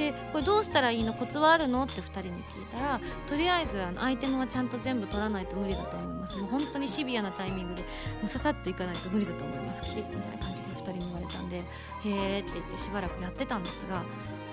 [0.02, 1.14] でこれどうしたらいいの？
[1.14, 1.84] コツはあるの？
[1.84, 6.38] って2人に聞いたらとりあえずあのアイテムはちゃんと全部取らないと無理だと思います。
[6.40, 7.88] もう本当にシビアなタイミングでも
[8.26, 9.84] うささっといかないと無理だと思います。
[9.84, 11.62] キリッみたいな感じで2人に言われたんでへ
[12.04, 14.04] えって言ってしばらくやってたんですが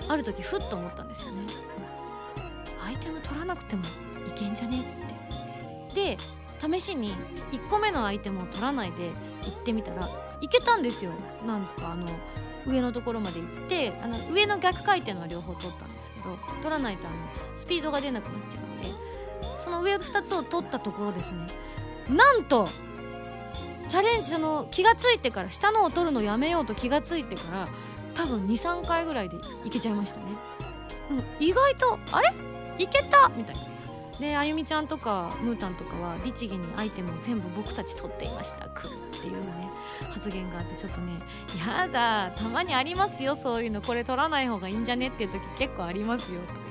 [0.07, 1.41] ある時ふっと思ったんですよね。
[2.83, 3.83] アイテム取らなくても
[4.27, 4.81] いけんじゃね？
[5.89, 6.17] って。
[6.17, 6.17] で
[6.77, 7.15] 試しに
[7.51, 9.11] 1個目のアイテムを取らないで
[9.43, 10.09] 行ってみたら
[10.41, 11.11] いけたんですよ。
[11.45, 12.07] なんかあの
[12.67, 17.17] 上のところまで行ってあの上の逆回転は両方取ったんですけど取らないとあの
[17.55, 21.47] スピードが出なくなっちゃうのでその上2つを取ったところですね。
[22.09, 22.67] なんと
[23.87, 27.67] チャレンジその気が付いてから下のを取るのやめようと気が付いてから
[28.13, 30.25] 多分23回ぐらいでいけちゃいましたね、
[31.11, 32.33] うん、意外とあれ？
[32.77, 33.29] いけた？
[33.35, 33.68] みたいな。
[34.19, 38.67] であゆみちゃんとかムータンとかは律儀にアイテムを全部僕たち取っていました。
[38.69, 39.69] くっていうね
[40.11, 41.17] 発言があってちょっとね
[41.57, 43.81] やだたまにありますよそういうの。
[43.81, 46.68] これ取らない方がいいんじゃねっていう時結構ありますよとか。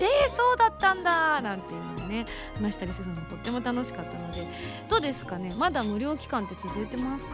[0.00, 4.46] えー、そうだったんだなんていうのをね話したりするのもとっても楽しかったので
[4.88, 7.32] どうですかねまだ無料期間って続いてますか？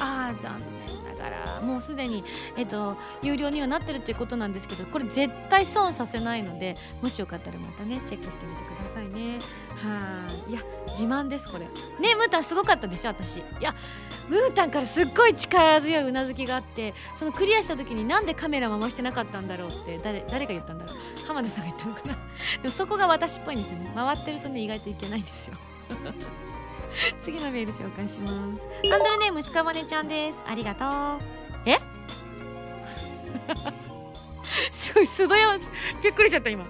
[0.00, 2.22] あー残念からもうすでに、
[2.56, 9.40] えっと、有料にはなってるということなんですけどこれ絶対損させないのでもしよかったらまたねチェックしてみてくださいね。
[9.82, 10.52] はい。
[10.52, 11.64] いや自慢ですこれ。
[11.64, 13.38] ねムータンすごかったでしょ私。
[13.38, 13.74] いや
[14.28, 20.96] ムータンからすっごい力強いうなずきがあってそのクリアした時になんでカメラ回してなかったんだろうって誰誰が言ったんだろう。
[21.38, 22.18] 浜田さんが言ったのかな。
[22.62, 23.92] でもそこが私っぽいんですよね。
[23.94, 25.56] 回ってるとね意外といけないんですよ。
[27.22, 28.34] 次のメール紹介します。
[28.90, 30.42] ハンドルネームしかばねちゃんです。
[30.46, 30.88] ありがとう。
[31.64, 31.78] え？
[34.72, 35.50] すごい素どよ
[36.02, 36.64] びっくりしちゃった今。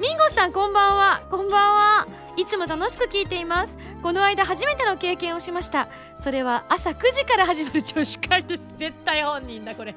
[0.00, 1.22] ミンゴさんこんばんは。
[1.30, 2.06] こんばんは。
[2.36, 3.76] いつも楽しく聞いています。
[4.02, 5.88] この間初めての経験をしました。
[6.16, 8.66] それは朝9時から始まる女子会です。
[8.76, 9.94] 絶対本人だこれ。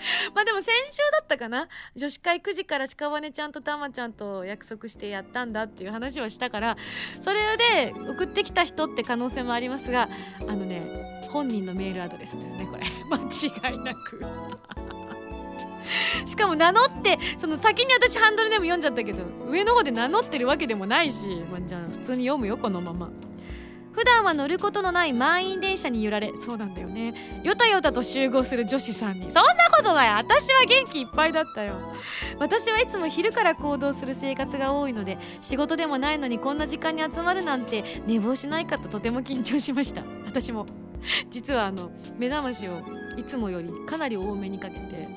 [0.34, 1.68] まあでも先週だったかな。
[1.94, 6.76] 女子会9時から屍ちゃんとたまちゃんと約束してやったんだっていう話はしたから
[7.20, 10.08] それで送ってきた人って可能性もありますが
[10.40, 12.84] あのね本人のメールアドレスですねこれ。
[13.10, 14.20] 間違いなく。
[16.26, 23.10] しかも名乗ってその先に私ハンドルネーム読んじゃったけど上の方で名乗ってるわけでもないし、まあ、じゃあ普通に読むよこのまま。
[23.92, 27.42] 普段は乗ることのない満員電車に揺られそうなんだよね。
[27.42, 29.30] よたよたと集合する女子さんに。
[29.30, 30.10] そんなことない。
[30.10, 31.74] 私は元気いっぱいだったよ。
[32.38, 40.02] 私はいつも昼から行動する生活が多いので仕事でもないのにこんな時間に集まるなんて寝坊しないかととても緊張しました。
[40.24, 40.66] 私も
[41.30, 42.80] 実はあの目覚ましを
[43.16, 45.08] いつもよりかなり多めにかけて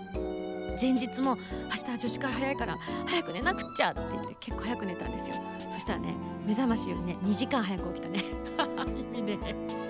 [0.79, 1.37] 前日も
[1.69, 5.35] 「明日は女子会早いから早く寝なくっちゃ」って言って結構早く寝たんですよ。
[5.71, 8.23] そしたらね目覚ましよりね2時間早く起きたね。
[9.17, 9.83] 意味ね。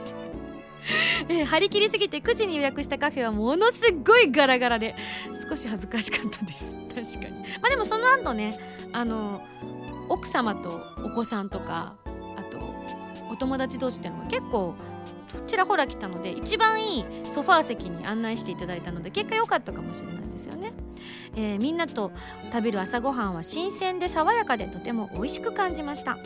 [1.30, 4.96] えー、張り切りすぎて9時に予約したカフェはものすごいガラガラで
[5.50, 6.65] 少し恥ずかしかったです。
[6.93, 7.41] 確かに。
[7.41, 8.52] まあでもその後ね
[8.91, 9.41] あの
[10.10, 11.96] 奥様とお子さんとか
[12.38, 12.60] あと
[13.32, 14.76] お友達同士っていうのが結構
[15.41, 20.74] ちらほら来たので一番いいソファー席に案内していただいたので結果良かったかもしれないですよね、
[21.36, 22.12] えー、みんなと
[22.52, 26.17] 食べる朝ごはんは新鮮で爽やかでとても美味しく感じました。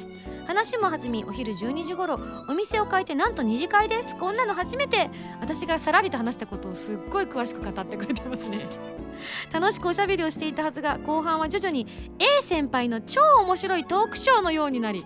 [0.48, 2.18] 話も弾みお昼12時頃
[2.48, 4.16] お店を変えてなんと2次会です。
[4.16, 5.10] こんなの初めて。
[5.42, 8.66] 私がさらりと話したことをすっごい詳しく語ってくれてますね。
[9.52, 11.86] 楽しくおしゃべりをしていたはずが後半は徐々に
[12.18, 15.06] A 先輩の超面白いトークショーのようになり。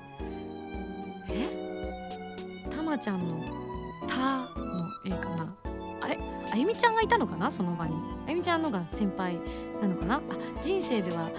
[1.27, 2.67] え？
[2.69, 3.50] たまちゃんの
[4.15, 5.55] たの A かな。
[6.01, 6.19] あれ？
[6.53, 7.49] あゆみちゃんがいたのかな？
[7.49, 7.93] その場に。
[8.27, 9.37] あゆみちゃんのが先輩
[9.81, 10.15] なのかな？
[10.15, 10.21] あ
[10.61, 11.29] 人生では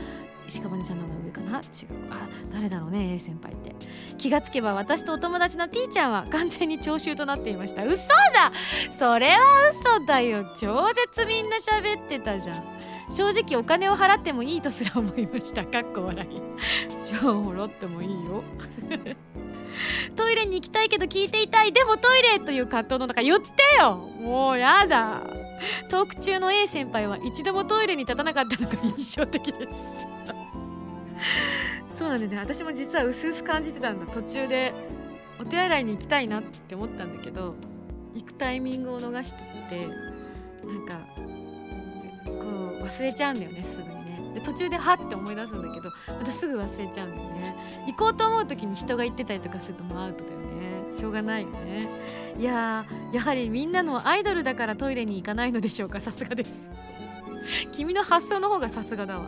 [0.49, 1.59] 石川ちゃんの方が上かな？
[1.59, 1.63] 違う。
[2.11, 3.75] あ誰だろうね？A 先輩って。
[4.19, 7.85] 気がつけば私とお友達の T ちゃんは 完全に聴衆となっていました。
[7.85, 8.53] 嘘だ！
[8.97, 9.39] それは
[9.71, 10.51] 嘘だよ。
[10.55, 12.57] 超絶みんな喋ってたじゃん。
[13.11, 15.67] 正直お金を払ってもいいとすら思いました。
[15.67, 16.41] かっこ笑い。
[17.05, 18.43] 超払ってもいいよ。
[20.17, 21.73] トイレに行きたいけど聞いていたい。
[21.73, 23.97] でもトイレという葛藤の中言ってよ。
[23.97, 25.23] もうやだ。
[25.89, 29.71] トーク中の A 先輩は一度もトイレに立たなかったのが印象的です。
[31.95, 32.37] そうなんだね。
[32.39, 34.07] 私も実は薄々感じてたんだ。
[34.13, 34.73] 途中で
[35.43, 37.57] お手洗いに行きたいなって思ったんだけど
[38.15, 39.87] 行くタイミングを逃してて
[40.65, 40.95] なんか
[42.39, 42.47] こ
[42.81, 44.02] う忘れちゃうんだよねすぐに。
[44.35, 47.85] で途中ではって思い出すんだけどまたすぐ忘れちゃうんだよね。
[47.87, 50.93] 行こうと思う時に人が行ってたりとかするともうアウトだよね。
[50.93, 51.89] しょうがないよね。
[52.39, 56.71] いややはりみんなのアイドルだからトイレに行かないのでしょうかさすがです。
[57.73, 59.27] 君の発想の方がさすがだわ。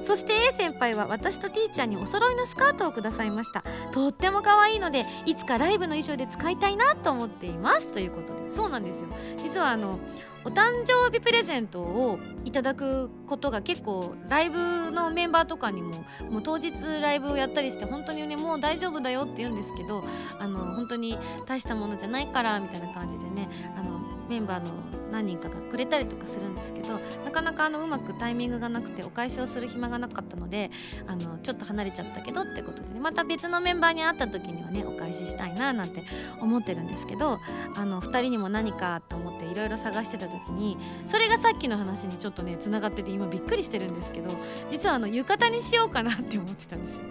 [0.00, 3.64] そして A 先輩は私と T ちゃんにお揃いのスカートをくださいました。
[3.92, 7.88] とっても可愛いのでいつかライブの衣装で使いたいなと思っています。
[7.88, 8.50] ということで。
[8.50, 9.08] そうなんですよ。
[9.36, 9.98] 実はあの
[10.44, 15.92] お誕生日プレゼントをいただくことが結構ライブのメンバーとかにも
[16.30, 20.04] もう当日ライブをやったりして本当にねもう大丈夫だよって言うんですけど
[20.38, 24.72] あの本当に大したものじゃないからみたいな感じでねあのメンバーの
[25.10, 30.70] 何人かがくれたりとかするんですけどなかなかあのうまくタイミングがなくてお返しをする暇がなかったので
[31.06, 36.04] あのちょっと離れちゃったけどってことでねまた別のメンバーに会った時にはねお返ししたいななんて
[36.40, 37.38] 思ってるんですけど
[37.76, 44.30] あの2人にも何かと思っていろいろ探してた時にそれがさっきの話にちょっとねつながってて今びっくりしてるんですけど
[44.70, 47.02] 実はあの浴衣にしようかなって思ってたんですよ。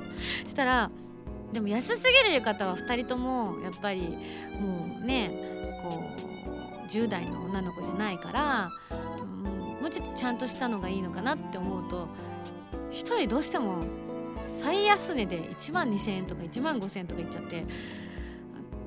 [0.47, 0.89] したら
[1.54, 4.17] でも安すぎる浴衣は2人ともやっぱり
[4.60, 5.32] もうね
[5.84, 6.34] こう
[6.88, 8.72] 10代の女の子じゃないから、
[9.19, 12.08] うん、もうちょっとちゃんとしたのがいいのかなって思うと
[12.91, 13.84] 1人どうしても
[14.48, 17.65] 最安値で1万2,000円とか1万5,000円とかいっちゃって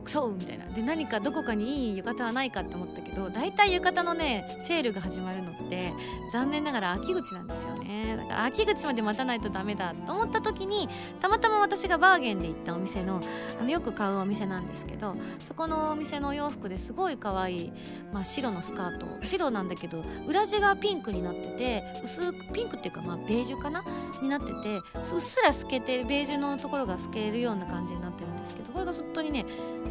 [0.09, 0.67] そうみたいな。
[0.67, 5.93] で何かどこかにいい浴衣はないかって思ったけど大体浴衣のねセールが始まるのって
[6.33, 8.17] 残念ながら秋口なんですよね。
[8.17, 10.89] だから秋口まで待たないとダメだと思った時に
[11.21, 13.21] たまたま私がバーゲンで行ったお店の
[13.59, 17.73] あのよく買うお店なんですけどそこのお店のお洋服ですごい可愛い、
[18.13, 23.85] まあ、白のスカート白なんだけど裏地がピンクになってて薄くピンクっていうかまあベージュかな？
[24.23, 29.47] になっててうっすら透けてベージュのところが透けるような感じになってるんですけどこれが本当にね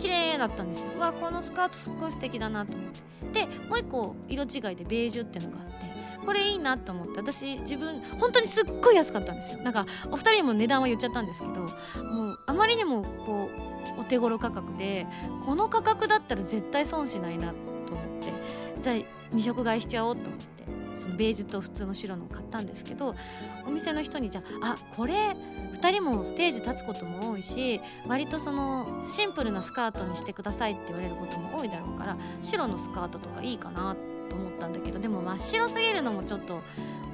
[0.06, 1.00] 綺麗だったんですよ。
[1.00, 2.91] わこのスカートすっごい素敵だなと思っ
[3.32, 3.48] て。
[3.48, 5.86] でもう一個色違いでベージュっていうのがあって
[6.24, 9.63] これいいなと思って私自分本当にすっごい安かったんですよ。
[9.63, 11.62] なんかお二人にも値段は言っちゃったんですけど
[12.04, 13.50] もうあまりにもこ
[13.98, 15.08] うお手頃価格で
[15.44, 17.50] この価格だったら絶対損しないな
[17.88, 18.34] と思って
[18.80, 18.96] じゃあ
[19.36, 20.55] 2色買いしちゃおうと思って。
[20.95, 23.15] そのベージュと普通の白のを買ったんですけど
[23.67, 25.36] お店の人にじゃああこれ
[25.73, 33.95] 2人もステージ立つことも多いし割とそのシンプルなスカートにしてくださいって言われることも多いだろうから白のスカートとかいいかな
[34.29, 36.62] と思ったんだけどでも真っ白すぎるのもちょっと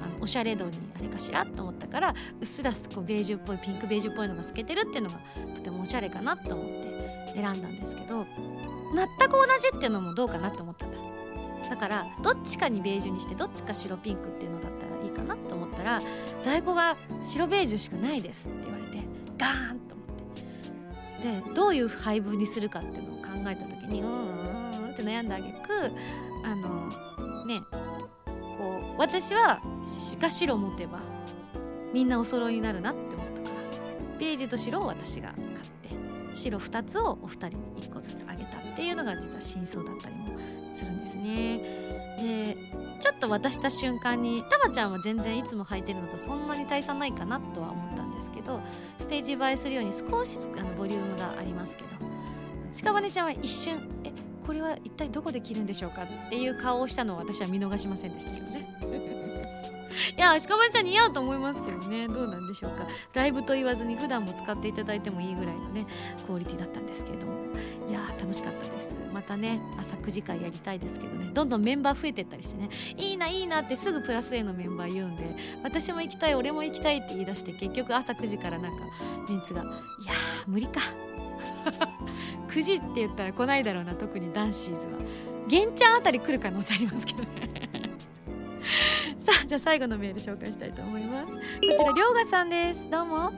[0.02, 5.20] あのおしゃれ度にあれかしらと思ったからうっすらこうベージュっぽいピンクベージュっぽいのが透けてるっていうのが
[5.54, 8.26] とてもおしゃれかなと思って選んだんですけど
[8.94, 11.21] 全く同じっていうのもどうかなって思ったんだ。
[11.68, 16.00] だからどっちかにベージュにしてどっちか白ピンクっていうのだったらいいかなと思ったら
[16.40, 18.98] 在庫が白ベージュしかないですって言われて
[19.38, 21.48] ガーンと思って。
[21.48, 25.92] でどういう配分にするかっていうのを考えた時にうんうんって悩んだあげく
[26.44, 27.62] あのね
[28.58, 29.60] こう私は
[30.20, 31.00] が白持てば
[31.92, 40.38] みんなお揃いになるなって思ったからベージュと白を私が買って白2つをお二人に1個ずつあげたっていうのが実は真相だったりも
[40.74, 41.58] するんですね。
[42.18, 42.56] で
[43.00, 48.60] ちょっと渡した瞬間にたまちゃんは全然いつも履いてるのとそんなに大差ないかなとは思ったんですけど
[48.98, 51.88] ステージ映えするように少しあのボリュームがありますけど
[52.72, 54.12] 屍ちゃんは一瞬え
[54.46, 56.02] これは一体どこで着るんでしょうか？
[56.02, 59.21] っていう顔をしたのを私は見逃しませんでしたけどね。
[60.16, 62.08] いや屍ちゃん似合うと思いますけどね。
[62.08, 62.86] どうなんでしょうか。
[63.14, 65.86] ライブと言わずに普段も使っていただいてもいいぐらいのね
[66.26, 67.42] クオリティだったんですけれども。
[67.88, 68.96] いや楽しかったです。
[69.12, 71.30] またね朝9時会やりたいですけどね。
[71.32, 72.70] どんどんメンバー増えてったりしてね。
[72.96, 78.84] いいないいなってすぐプラス A のメンバー言うんで私も行きたい俺も行きたいって言い出して結局朝9時からなんか
[79.28, 80.12] メンツがいや
[80.46, 80.80] 無理か。
[82.48, 84.92] 9時って言ったら来ないだろうな特にダンシーズは。
[85.48, 87.51] 玄ちゃんあたり来る可能性ありますけどね。
[89.22, 91.32] さあじゃあ最後のメール紹介したいと思います。
[91.32, 91.38] こ
[91.78, 92.90] ちらりょうがさんです。
[92.90, 93.30] どうも。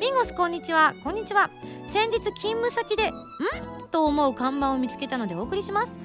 [0.00, 0.94] ミンゴスこんにちは。
[1.04, 1.50] こんにちは。
[1.86, 3.12] 先日勤務先でん？
[3.90, 5.98] と思う看板を見つけたのでお送りします。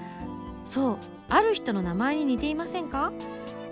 [0.66, 0.98] そう。
[1.30, 3.14] ある人の名前に似ていませんか？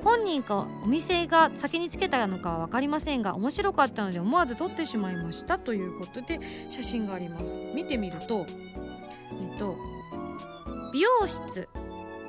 [0.06, 5.60] 本人かお店が先につけたのかは分かりませんが面白かったので思わず撮ってしまいました。
[5.60, 7.54] ということで写真があります。
[7.76, 9.76] 見てみるとえっと
[10.94, 11.68] 美容室。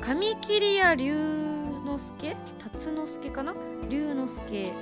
[0.01, 1.54] 髪切り屋龍
[1.85, 3.55] 之介辰之助かな？
[3.89, 4.73] 龍之介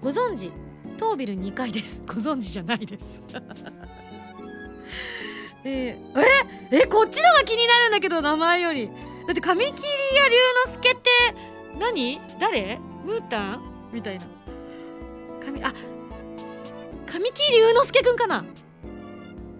[0.00, 0.52] ご存知？
[0.96, 2.02] 当ビル2階です。
[2.06, 3.22] ご存知じゃないです。
[5.64, 6.82] えー、え？
[6.82, 6.86] え？
[6.86, 8.88] こっちのが気になるんだけど名前より。
[8.88, 8.92] だ
[9.32, 9.78] って髪切り
[10.16, 11.10] 屋龍之介って
[11.78, 12.20] 何？
[12.40, 12.78] 誰？
[13.04, 13.90] ムータン？
[13.92, 14.26] みたいな。
[15.44, 15.72] 髪あ
[17.06, 18.44] 神木隆之介くんかな？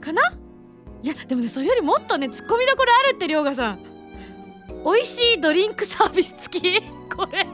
[0.01, 0.33] かな？
[1.03, 3.92] いやでもねそれよりもっとねツッコミどころあるって涼河さん。
[4.85, 6.83] 美味しいドリンクサービス付き？
[7.15, 7.47] これ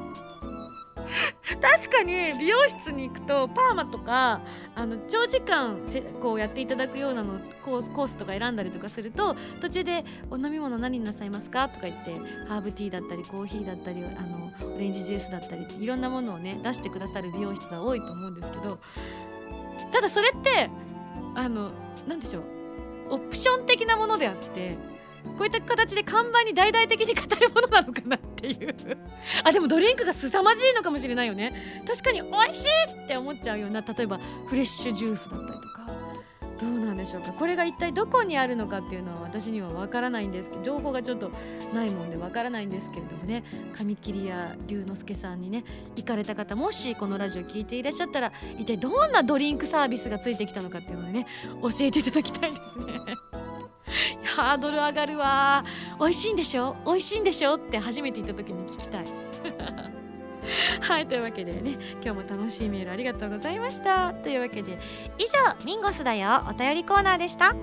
[1.60, 4.42] 確かに美容室に行くとパーマとか
[4.74, 5.78] あの長時間
[6.20, 12.14] こうやっていただくようなのコースとか選んだりとかすると途中で「お飲み物何になさいますか?」とか言って
[12.46, 18.78] ハーブティーだったりコーヒーだったりあのオレンジジュースだったりいろんなものをね出してくださる美容室は多いと思うんですけど
[19.90, 20.68] ただそれって
[21.34, 21.70] あの
[22.06, 24.76] 何でしょうオプション的なものであって
[25.36, 28.74] こういった形で看板に大々的に語るものなのかなっていう。
[29.44, 31.82] あでもドリンクが凄まじいのかもしれないよね。
[31.86, 35.78] 確かに美味しいって思っちゃうような例えばフレッシュジュースだったりとか。
[36.58, 37.32] どうなんでしょうか。
[37.32, 41.30] これが一体どこにあるのかっていうのは私にはわからないんですけど情報がちょっと
[41.72, 43.44] ないもんでわからないんですけれどもね。
[43.72, 45.64] 髪切り屋龍之介さんにね
[45.94, 51.26] 行かれた方もしこのラジオ聞いていらっしゃったら一体どんなドリンクサービスがついてきたのかっていうのをね
[51.62, 53.47] 教えていただきたいですね。
[54.24, 55.64] ハードル上がるわ。
[56.00, 56.76] 美味しいんでしょ？
[56.86, 57.54] 美味しいんでしょ？
[57.54, 59.04] って初めて行った時に聞きたい。
[60.80, 61.72] はいというわけでね
[62.02, 64.12] 今日も楽しいメールありがとうございました。
[64.14, 64.78] というわけで
[65.18, 66.42] 以上ミンゴスだよ。
[66.48, 67.54] お便りコーナーでした。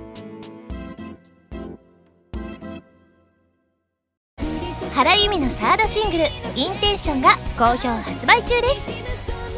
[4.94, 8.92] 原由美のサードシングル「Intention」が好評発売中です。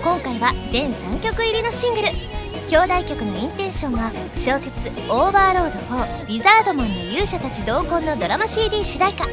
[0.03, 2.36] 今回は全3曲入りのシングル。
[2.69, 9.25] 表題曲の Intention は小説「オーバーロード4リザードマンの勇者たち同梱」のドラマ CD 主題歌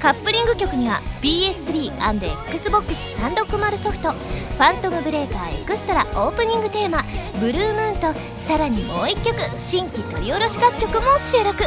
[0.00, 11.64] カップリング曲には PS3&Xbox360 ソフト「Phantom Breaker Extra」オープニングテーマ「Blue Moon」とさらにもう1曲新規録り下ろし楽曲も収録。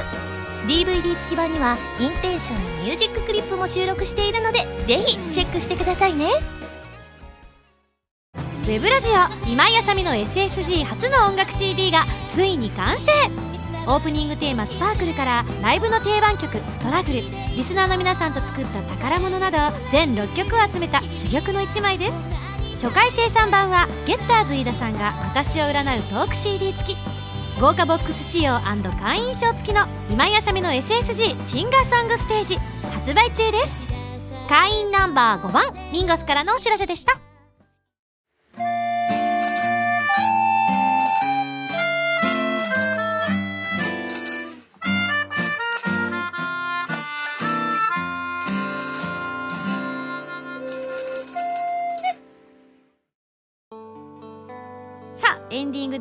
[0.67, 6.61] DVD 付き版にはインテンションのミュージッククリップも収録しているのでぜひチェックしてくださいね。
[8.62, 13.12] ウェブラジオ今井あさみの SSG 初の音楽 CD がついに完成。
[13.88, 17.22] オープニングテーマ「スパークルからライブの定番曲「ストラグル」
[17.57, 19.57] リスナーの皆さんと作った宝物など
[19.89, 22.18] 全6曲を集めた珠玉の1枚です。
[22.74, 26.97] 初回生産版はゲッターズ飯田さんが私を占うトーク CD 付き。
[27.59, 28.59] 豪華ボックス仕様
[29.01, 32.59] 会員証付きの今井あさみの SSG シンガーソングステージ
[32.93, 33.82] 発売中です。
[34.47, 35.66] 会員ナンバー5番。
[35.91, 37.30] ミンゴスからのお知らせでした。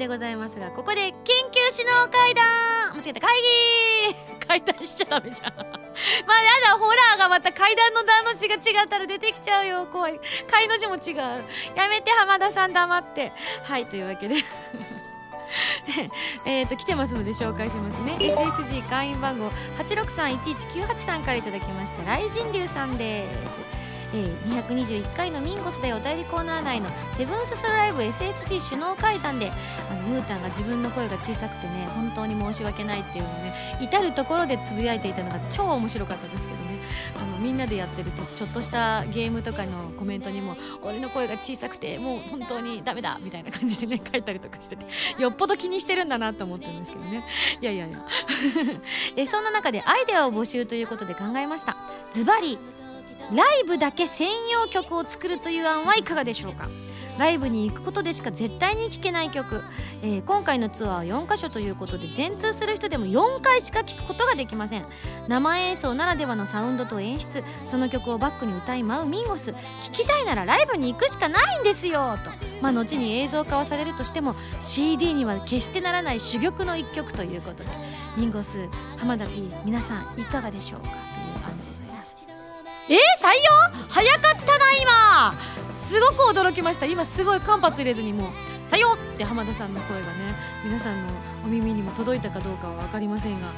[0.01, 0.35] でござい。
[0.37, 1.13] ますがここで緊
[1.53, 2.45] 急首脳会談
[2.97, 3.37] 間違えた会
[4.41, 10.19] 議階段しちゃダメじゃんまあやだホラーがまた階段の段の字が違ったら出てきちゃうよ怖い。
[10.51, 11.45] 階の字も違う
[11.77, 13.33] やめて浜田さん黙って
[13.65, 13.87] はい。
[13.87, 14.03] とい。
[14.03, 14.37] うわけで
[16.47, 21.43] えっと来てますので紹介しますね SSG 会員番号8631198さんからい。
[21.43, 23.80] ただきました雷神龍さんです
[24.13, 29.51] えー、221回のミンゴスでお便りコーナー内のセブンスソロライブ SSG 首脳会談で
[29.91, 36.81] あのムータンが自分の声が小さくてね本当に申し訳ないっていうのをね至る所でつぶやいていたのが超面白かったですけどね。
[37.17, 44.87] あのみんなでやってるとちょっとしたゲームとかのコメントにも俺の声が小さくてもう本当にダメだみたいな感じでね書いたりとかしてて
[45.19, 47.25] よっぽど気にしてるんだなと思ってるんですけどね。
[47.61, 48.05] いやいやいや。
[49.17, 51.77] えそんな中でアイデアを募集ということで考えました。
[52.11, 52.59] ズバリ
[53.35, 56.69] ライブだけ専用曲を作るという案はいかがでしょうか？
[57.19, 59.63] ライブに行くことでしか絶対に聴けない曲、
[60.01, 64.87] えー、今回のツアーは4カ所ということで全通する人でも4回しか聴くことができません。
[65.29, 67.45] 生演奏ならではのサウンドと演出。
[67.67, 69.53] その曲をバックに歌い舞うミンゴス。
[69.53, 69.57] 聴
[69.93, 72.31] きたいならライブに行くしかないんですよと。
[72.63, 77.71] まあ後に映像化はされるとしても CD には決してならない珠玉の一曲ということで。
[78.17, 78.67] ミンゴス
[78.97, 81.20] 浜田 P 皆さんいかがでしょうか？
[82.89, 83.89] えー、採用？
[83.89, 85.35] 早かったな今。
[85.75, 86.87] すごく驚きました。
[86.87, 88.31] 今すごい間髪入れずにもう
[88.69, 90.13] 採用って浜田さんの声がね
[90.65, 91.13] 皆さんの
[91.51, 93.49] 耳にも届いたかどうかは分かりませんが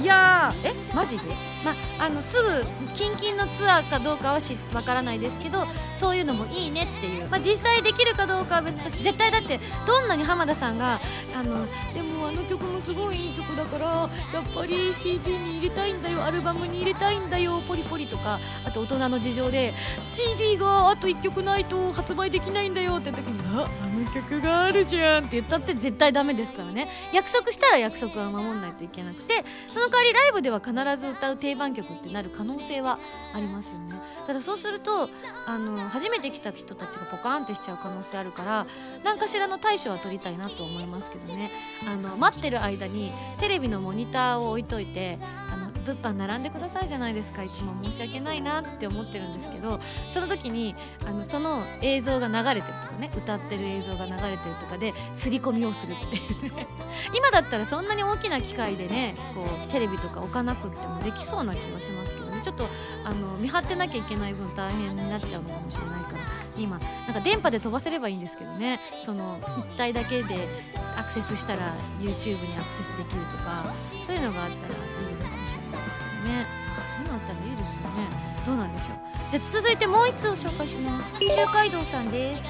[0.00, 1.24] いやえマジで、
[1.64, 11.00] まあ、のすぐ近々のツアーかどうかはしわからないですけどそういうのもいいねっていう、まあ、実際できるかどうかは別として絶対だってどんなに浜田さんが
[11.36, 19.74] あのでもあの曲もすごいいい曲だからやっぱり CD に入れたいんだよアルバムに入れたいんだよポリポリとかあと大人の事情で
[20.04, 26.88] CD があと1曲ないと発売できないんだよって時にああの曲があるじゃんって言ったって絶対ダメですからね。
[27.12, 32.98] 約束束したら約束は守んないといけなくてその代わりライブでは必ず歌う定番曲ってなる可能性は
[33.34, 33.94] ありますよね。
[34.26, 35.08] ただそうすると
[35.46, 38.66] あの初めて来た人たちがポカーンってしちゃう可能性あるから
[39.04, 41.50] 何かしらの対処は取りたいなと思いますけどね。
[41.86, 45.18] あの待ってる間にテレビのモニターを置いといて
[45.52, 47.42] あの物販並んでくださいじゃないですか。
[47.42, 50.74] いつも申し訳ないなって思ってるんですけどその時に
[51.06, 56.52] あのその映像が流れてるとかね歌ってる映像が流れてるとかで刷り込みをするっていう
[57.14, 62.40] 今だったらそんなに大きな機械でねこうテレビとか置かなくってもできそうな気はしますけどね。
[62.40, 62.66] ちょっと
[63.04, 66.18] あの見張ってなきゃいけない分大変になっちゃうのかもしれないから。
[66.56, 68.80] 今なんか電波で飛ばせればいいんですけどね。
[69.00, 70.48] その1体だけで
[70.96, 73.64] アクセスしたら YouTube にアクセスできるとか
[74.02, 74.76] そういうのがあったらい
[75.10, 76.46] いのかもしれないですけどね。
[76.88, 78.08] そういうのあったらいいですよね。
[78.46, 78.98] どうなんでしょう。
[79.30, 81.12] じゃ続いてもう1つを紹介します。
[81.20, 82.42] 周街道さんです。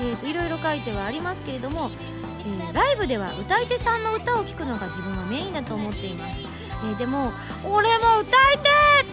[0.00, 1.90] えーと、いろいろ書いてはありますけれども、
[2.40, 7.30] えー、ライブでは歌い手さんの歌を聴くのが自分はメインだと思っています、えー、でも
[7.64, 8.68] 俺も歌いて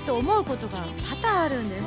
[0.05, 0.79] と思うことが
[1.21, 1.83] 多々あるんです。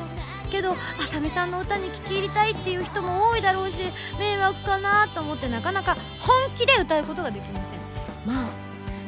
[0.50, 0.76] けどあ
[1.06, 3.80] さみさんの歌に聴き入りたいっていう人も多いだろうし
[4.18, 7.80] 迷惑かなと思ってなかなか本気で歌うことができません。
[8.26, 8.61] まあ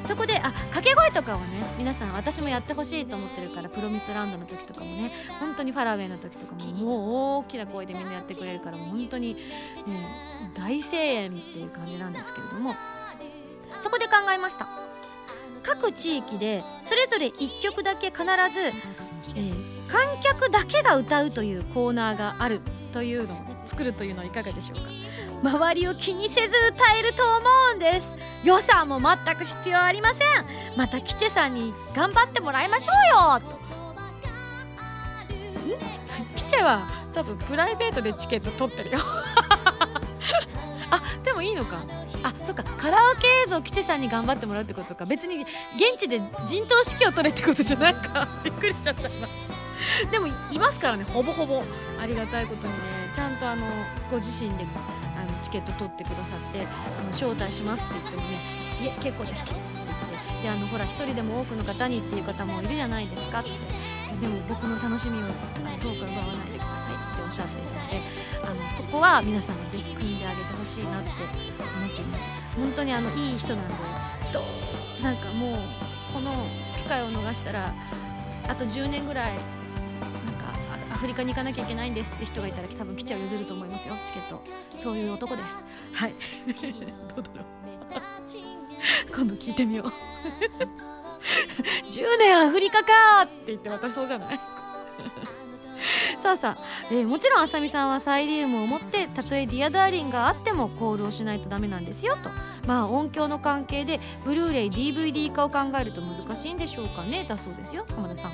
[0.06, 1.46] そこであ掛け声とかをね
[1.78, 9.40] 皆さん私もやってほしいと思ってるからプロミストランドの時とかもね本当にファラウェイの時とかももう大きな声でみんなやってくれるから本当に、ね、
[10.54, 12.74] 大声援っていう感じなんですけれども
[13.80, 14.68] そこで考えました。
[15.62, 18.26] 各地域でそれぞれ1曲だけ必ず、
[19.34, 22.60] えー、観客だけが歌うというコーナーがある
[22.92, 24.84] というのを作るというのはいかがでしょうか？
[25.44, 27.38] 周りを気にせず歌えると思
[27.74, 28.16] うんです。
[28.44, 30.28] 予算も全く必要ありません。
[30.76, 33.64] またキチェさんに頑張ってもらいましょうよと。
[36.34, 38.98] キチェは多分プライベートでチケット取ってるよ。
[40.90, 41.84] あでもいいのか。
[42.22, 42.62] あそっか。
[42.62, 45.04] カラオケ映像キチェさんに頑張ってもらうってことか。
[45.04, 45.42] 別に
[45.76, 48.26] 現地で陣頭指揮を取れってことじゃないか。
[48.42, 49.10] びっくりしちゃった
[50.10, 51.04] でもいますからね。
[51.04, 51.62] ほぼほぼ。
[52.00, 53.10] ありがたいことにね。
[53.14, 53.66] ちゃんとあの
[54.10, 54.64] ご自身で
[55.54, 58.40] ケット取ってくださってあの招待しますって言ってもね
[58.82, 63.50] いえ結構ですけどって言ってであのほら1人でも多くの方にっていう方もいるじゃないですかって
[64.20, 65.38] でも僕の楽しみをどうか
[65.78, 68.02] 奪わないでくださいっておっしゃっていたので
[68.42, 72.24] あのそこは皆さんにぜひ組んであげてほしいなって思っています。
[72.56, 73.74] 本当にあのいい人なんで
[74.32, 74.42] と
[75.02, 75.58] なんかもう
[76.12, 76.32] この
[76.82, 77.72] 機会を逃したら
[78.48, 79.38] あと10年ぐらい
[80.94, 84.40] アフリカに行かなきゃいけないんですって人がいたら多分来ちゃう譲ると思いますよチケット。
[84.76, 85.64] そういう男です。
[85.92, 86.14] はい。
[87.14, 87.44] どうだろう。
[89.14, 89.88] 今度聞いてみよう。
[91.90, 94.40] 10年アフリカかって言って渡そうじゃない？
[96.22, 102.30] さあさあ、えー、もちろん麻美さんはサイリウムを持ってたとえ Dear Darling があってもコールをしないとダメなんですよと。
[102.66, 107.26] まあ音響の関係でブルーレイ DVD 化を考えると難しいんでしょうかね。
[107.28, 108.32] だそうですよ浜田さん。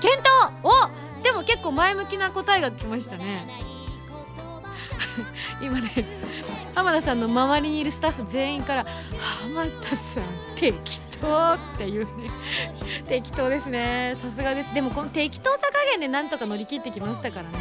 [0.00, 0.70] 検討お
[1.44, 3.74] 結構前向きな答えが来ましたね。
[5.60, 5.90] 今ね
[6.74, 8.86] 浜田さんの周りにいるスタッフ全員から
[9.18, 10.24] 「浜田さん
[10.56, 12.30] 適当」っていうね。
[13.08, 14.16] 適当ですね。
[14.20, 14.74] さすがです。
[14.74, 17.58] でもこの適当さ加減でなんとか乗り切ってきましたからね。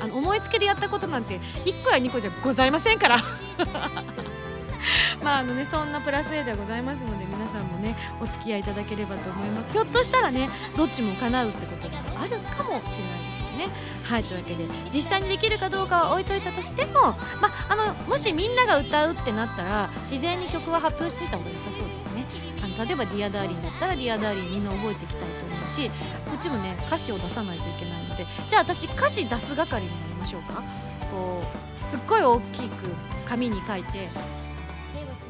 [0.00, 3.18] あの思いつきでやったことなんて1個や2個じゃございませんから。
[5.22, 9.72] まああのねそんなプラス A ではございますので皆さんもねお付き合いいただければと思います。
[9.72, 13.68] ひょっとしたらねどっちも叶うってことがあるかもしれないですよね。
[14.04, 16.92] はいというわけで実際にできるかどうかは置いといたとしても
[17.40, 22.24] まあのもしみんなが歌うってなったら事前に曲は発表していた方が良さそうですね。
[22.62, 25.90] あの例えば「Dear Darling だったら「Dear Darling みんな覚えていきたいと思うし
[26.26, 30.62] こっちもね歌詞を出さないといけないのでじゃあ私歌詞出す係になりましょうか。
[31.10, 31.42] こ
[31.80, 32.88] うすっごい大きく
[33.26, 34.08] 紙に書いて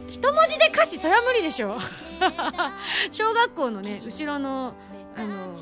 [0.08, 1.78] 一文字で歌詞それは無理でしょ。
[3.10, 4.74] 小学校のね後ろの
[5.16, 5.52] あの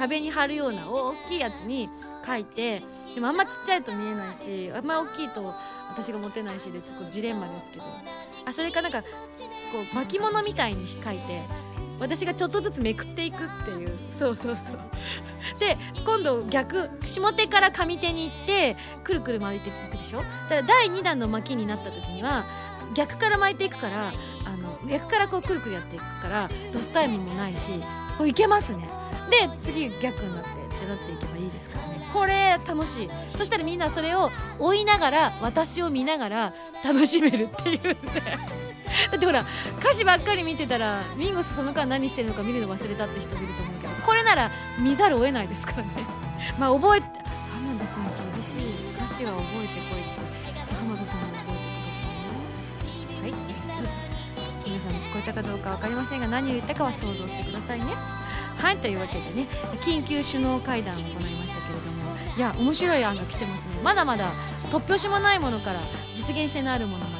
[0.00, 1.90] 壁に貼るような大きいやつに
[2.26, 2.82] 書いて
[3.14, 5.54] でもあんまちっちゃいと見えないしあんま大きいと
[5.90, 6.94] 私が持てないしです。
[6.94, 7.84] こうジレンマですけど。
[8.46, 9.08] あそれかなんかこ
[9.92, 11.42] う巻物みたいに書いて
[11.98, 13.92] 私がちょっとずつめくっていくっていう。
[14.10, 14.78] そうそうそう。
[15.58, 15.76] で
[16.06, 20.18] 今度逆下手から上手に行ってくるくる巻いていくでしょ？
[20.18, 22.46] だから第2弾の巻きになった時には
[22.94, 24.12] 逆から巻いていくから
[24.46, 27.72] あの逆からこうくるくるやっていくからロスタイムもないし
[28.16, 28.88] これいけますね。
[29.30, 32.08] で次逆になってってなっていけばいいですからね。
[32.12, 33.10] これ楽しい。
[33.36, 37.96] そしたらみんなそれを追いながら私を見ながら楽しめるっていうね。
[39.12, 39.44] だってほら
[39.78, 45.88] 歌詞ばっかり見てたらミンゴスその間何してるのか見るの忘れたって人もいると思うけどこれなら見ざるを得ないですからね。
[46.58, 47.06] まあ覚えて
[47.52, 50.66] 浜田さん厳しい歌詞は覚えてこいって。
[50.66, 53.22] じゃあ浜田さんも覚えてくださいね。
[53.22, 53.34] はい。
[54.66, 57.86] 皆さんも聞こえたかどうか分かりませんが何を言ったかは想像してくださいね。
[58.60, 59.46] はいというわけでね
[59.80, 63.80] 緊急首脳会談を行いましたけれどもいや面白い案が来てますね。
[63.82, 64.32] まだまだ
[64.70, 65.80] 突拍子もないものから
[66.14, 67.19] 実現性のあるものま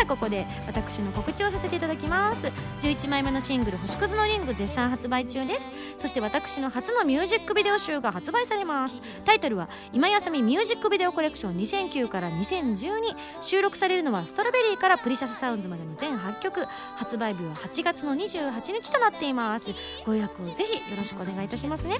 [0.00, 2.46] さあここで私の告知をさせていただきます。
[2.80, 5.70] 11枚目のシングル「星屑のリング」絶賛発売中です。
[5.98, 9.02] そして私の初のミュージックビデオ集が発売されます。
[9.26, 16.64] タイトルは「今井麻美 Music Video Collection 2009から2012」収録されるのは Strawberry から Precious Sounds までの全8曲。
[16.96, 19.68] 発売日は8月の28日となっています。
[20.06, 21.98] ご予約をぜひよろしくお願いいたしますね。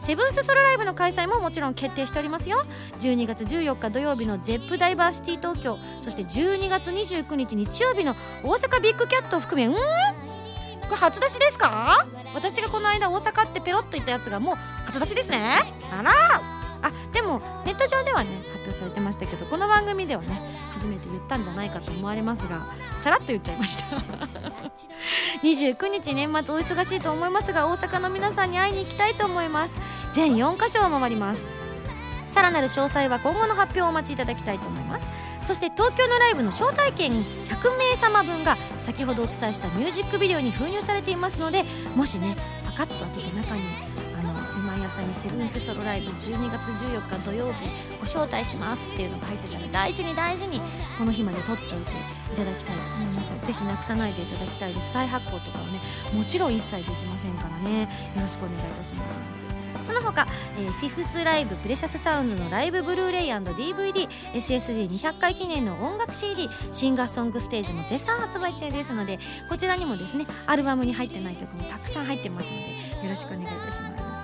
[0.00, 2.64] Seventh ソロライブの開催ももちろん決定しておりますよ。
[2.98, 5.78] 12月14日土曜日の Zepp ダイバーシティ東京。
[6.00, 9.72] そして12月29日日曜日の大阪ビッグキャットを含めん？
[9.74, 9.80] こ
[10.90, 12.06] れ初出しですか？
[12.34, 14.56] 私がこの間大阪ってペロッと言ったやつがもう
[14.86, 15.60] 初出しですね。
[15.92, 16.12] あら！
[16.82, 20.28] あでもネット上ではね発表されてましたけどこの番組ではね
[20.74, 22.66] 初めて言ったんじゃないかと思われますが
[22.98, 23.86] さらっと言っちゃいました。
[25.42, 29.74] 29日年末お忙しいと思いますが大阪の皆さんに会いに行きたいと思います。
[30.12, 31.46] 全4カ所を回ります。
[32.30, 35.06] さらなる詳細は今後の発表をお待ちいただきたいと思います。
[35.46, 41.62] そして東京のライブの招待券100名様分が先ほどお伝えしたミュージックビデオに封入されていますので
[41.94, 43.62] もしねパカッと開けて中に
[44.18, 47.68] あの今井朝にセブンスソロライブ12月14日土曜日
[48.00, 50.60] ご招待しますっていうのが入ってたら大事に大事に
[50.98, 53.46] この日まで取っておいていただきたいと思います。
[53.46, 54.92] ぜひなくさないでいただきたいです。
[54.92, 55.80] 再発行とかはね
[56.12, 57.82] もちろん一切できませんからね。
[57.82, 57.88] よ
[58.20, 59.00] ろしくお願いいたしま
[59.36, 59.45] す。
[59.86, 60.26] その他、
[60.58, 72.58] えー、フィフスライブプレシャスサウンドのライブブルーレイ &DVDSSD200 回記念の音楽 CD シンガーソングステージも絶賛発売中ですのでこちらにもですねアルバムに入ってない曲もたくさん入ってますので
[73.04, 74.15] よろしくお願いいたします。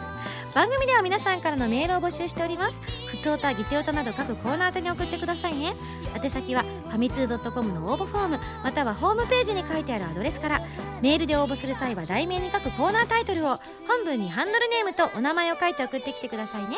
[0.55, 2.83] 番組では皆さんからのメールを募集しております。
[3.07, 5.75] ふつおたぎておたなど各コーナー宛に送ってくださいね。
[6.15, 10.61] 宛先はファミツー .com の応募フォームまたはホームページに書いてあるアドレスから。
[11.01, 16.77] メールで応募する際は題名に書くコーナータイトルを本文にハンドルネームとお名前を書いて送ってきてくださいね。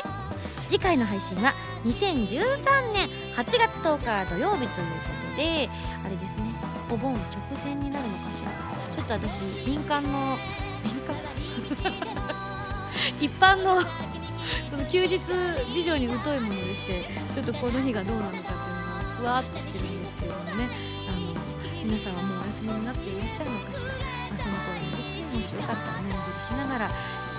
[0.69, 1.53] 次回の配信は
[1.85, 4.99] 2013年8月10日土曜日というこ
[5.33, 5.69] とで
[6.05, 6.45] あれですね
[6.91, 7.21] お盆直
[7.63, 8.51] 前になるのかしら。
[8.93, 10.39] ちょっと私敏感の
[10.83, 12.25] 敏感？
[13.21, 13.81] 一般の
[14.69, 15.21] その休日
[15.73, 20.69] 事情に疎いものでしてちょっとこの日がどうなのかっていうのがふわっとしてるんですけれどもね。
[21.09, 21.35] あの
[21.85, 26.95] 皆さんはもうお休みになっていらっしゃるのかしら、まあ、その頃にですねもしよかったらねおりしながらこ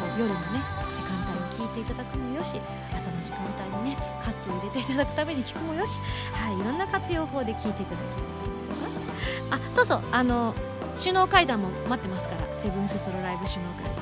[0.06, 0.62] う夜のね
[0.94, 2.62] 時間帯に聞いていただくもよし
[2.94, 3.42] 朝の時間
[3.74, 6.00] 帯にねカツを入れていただくために聞くもよし、
[6.34, 9.66] はい、いろんな活用法で聞いていただければと思います。
[9.70, 10.54] あそうそうあの
[10.98, 13.95] 首脳会談も待ってますからセブンスソロライブ首脳会談。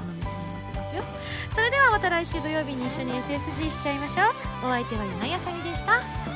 [1.54, 4.66] それではまた来週土曜日に一緒に SSG しちゃいましょう。
[4.66, 6.33] お相手は今井あさみでした。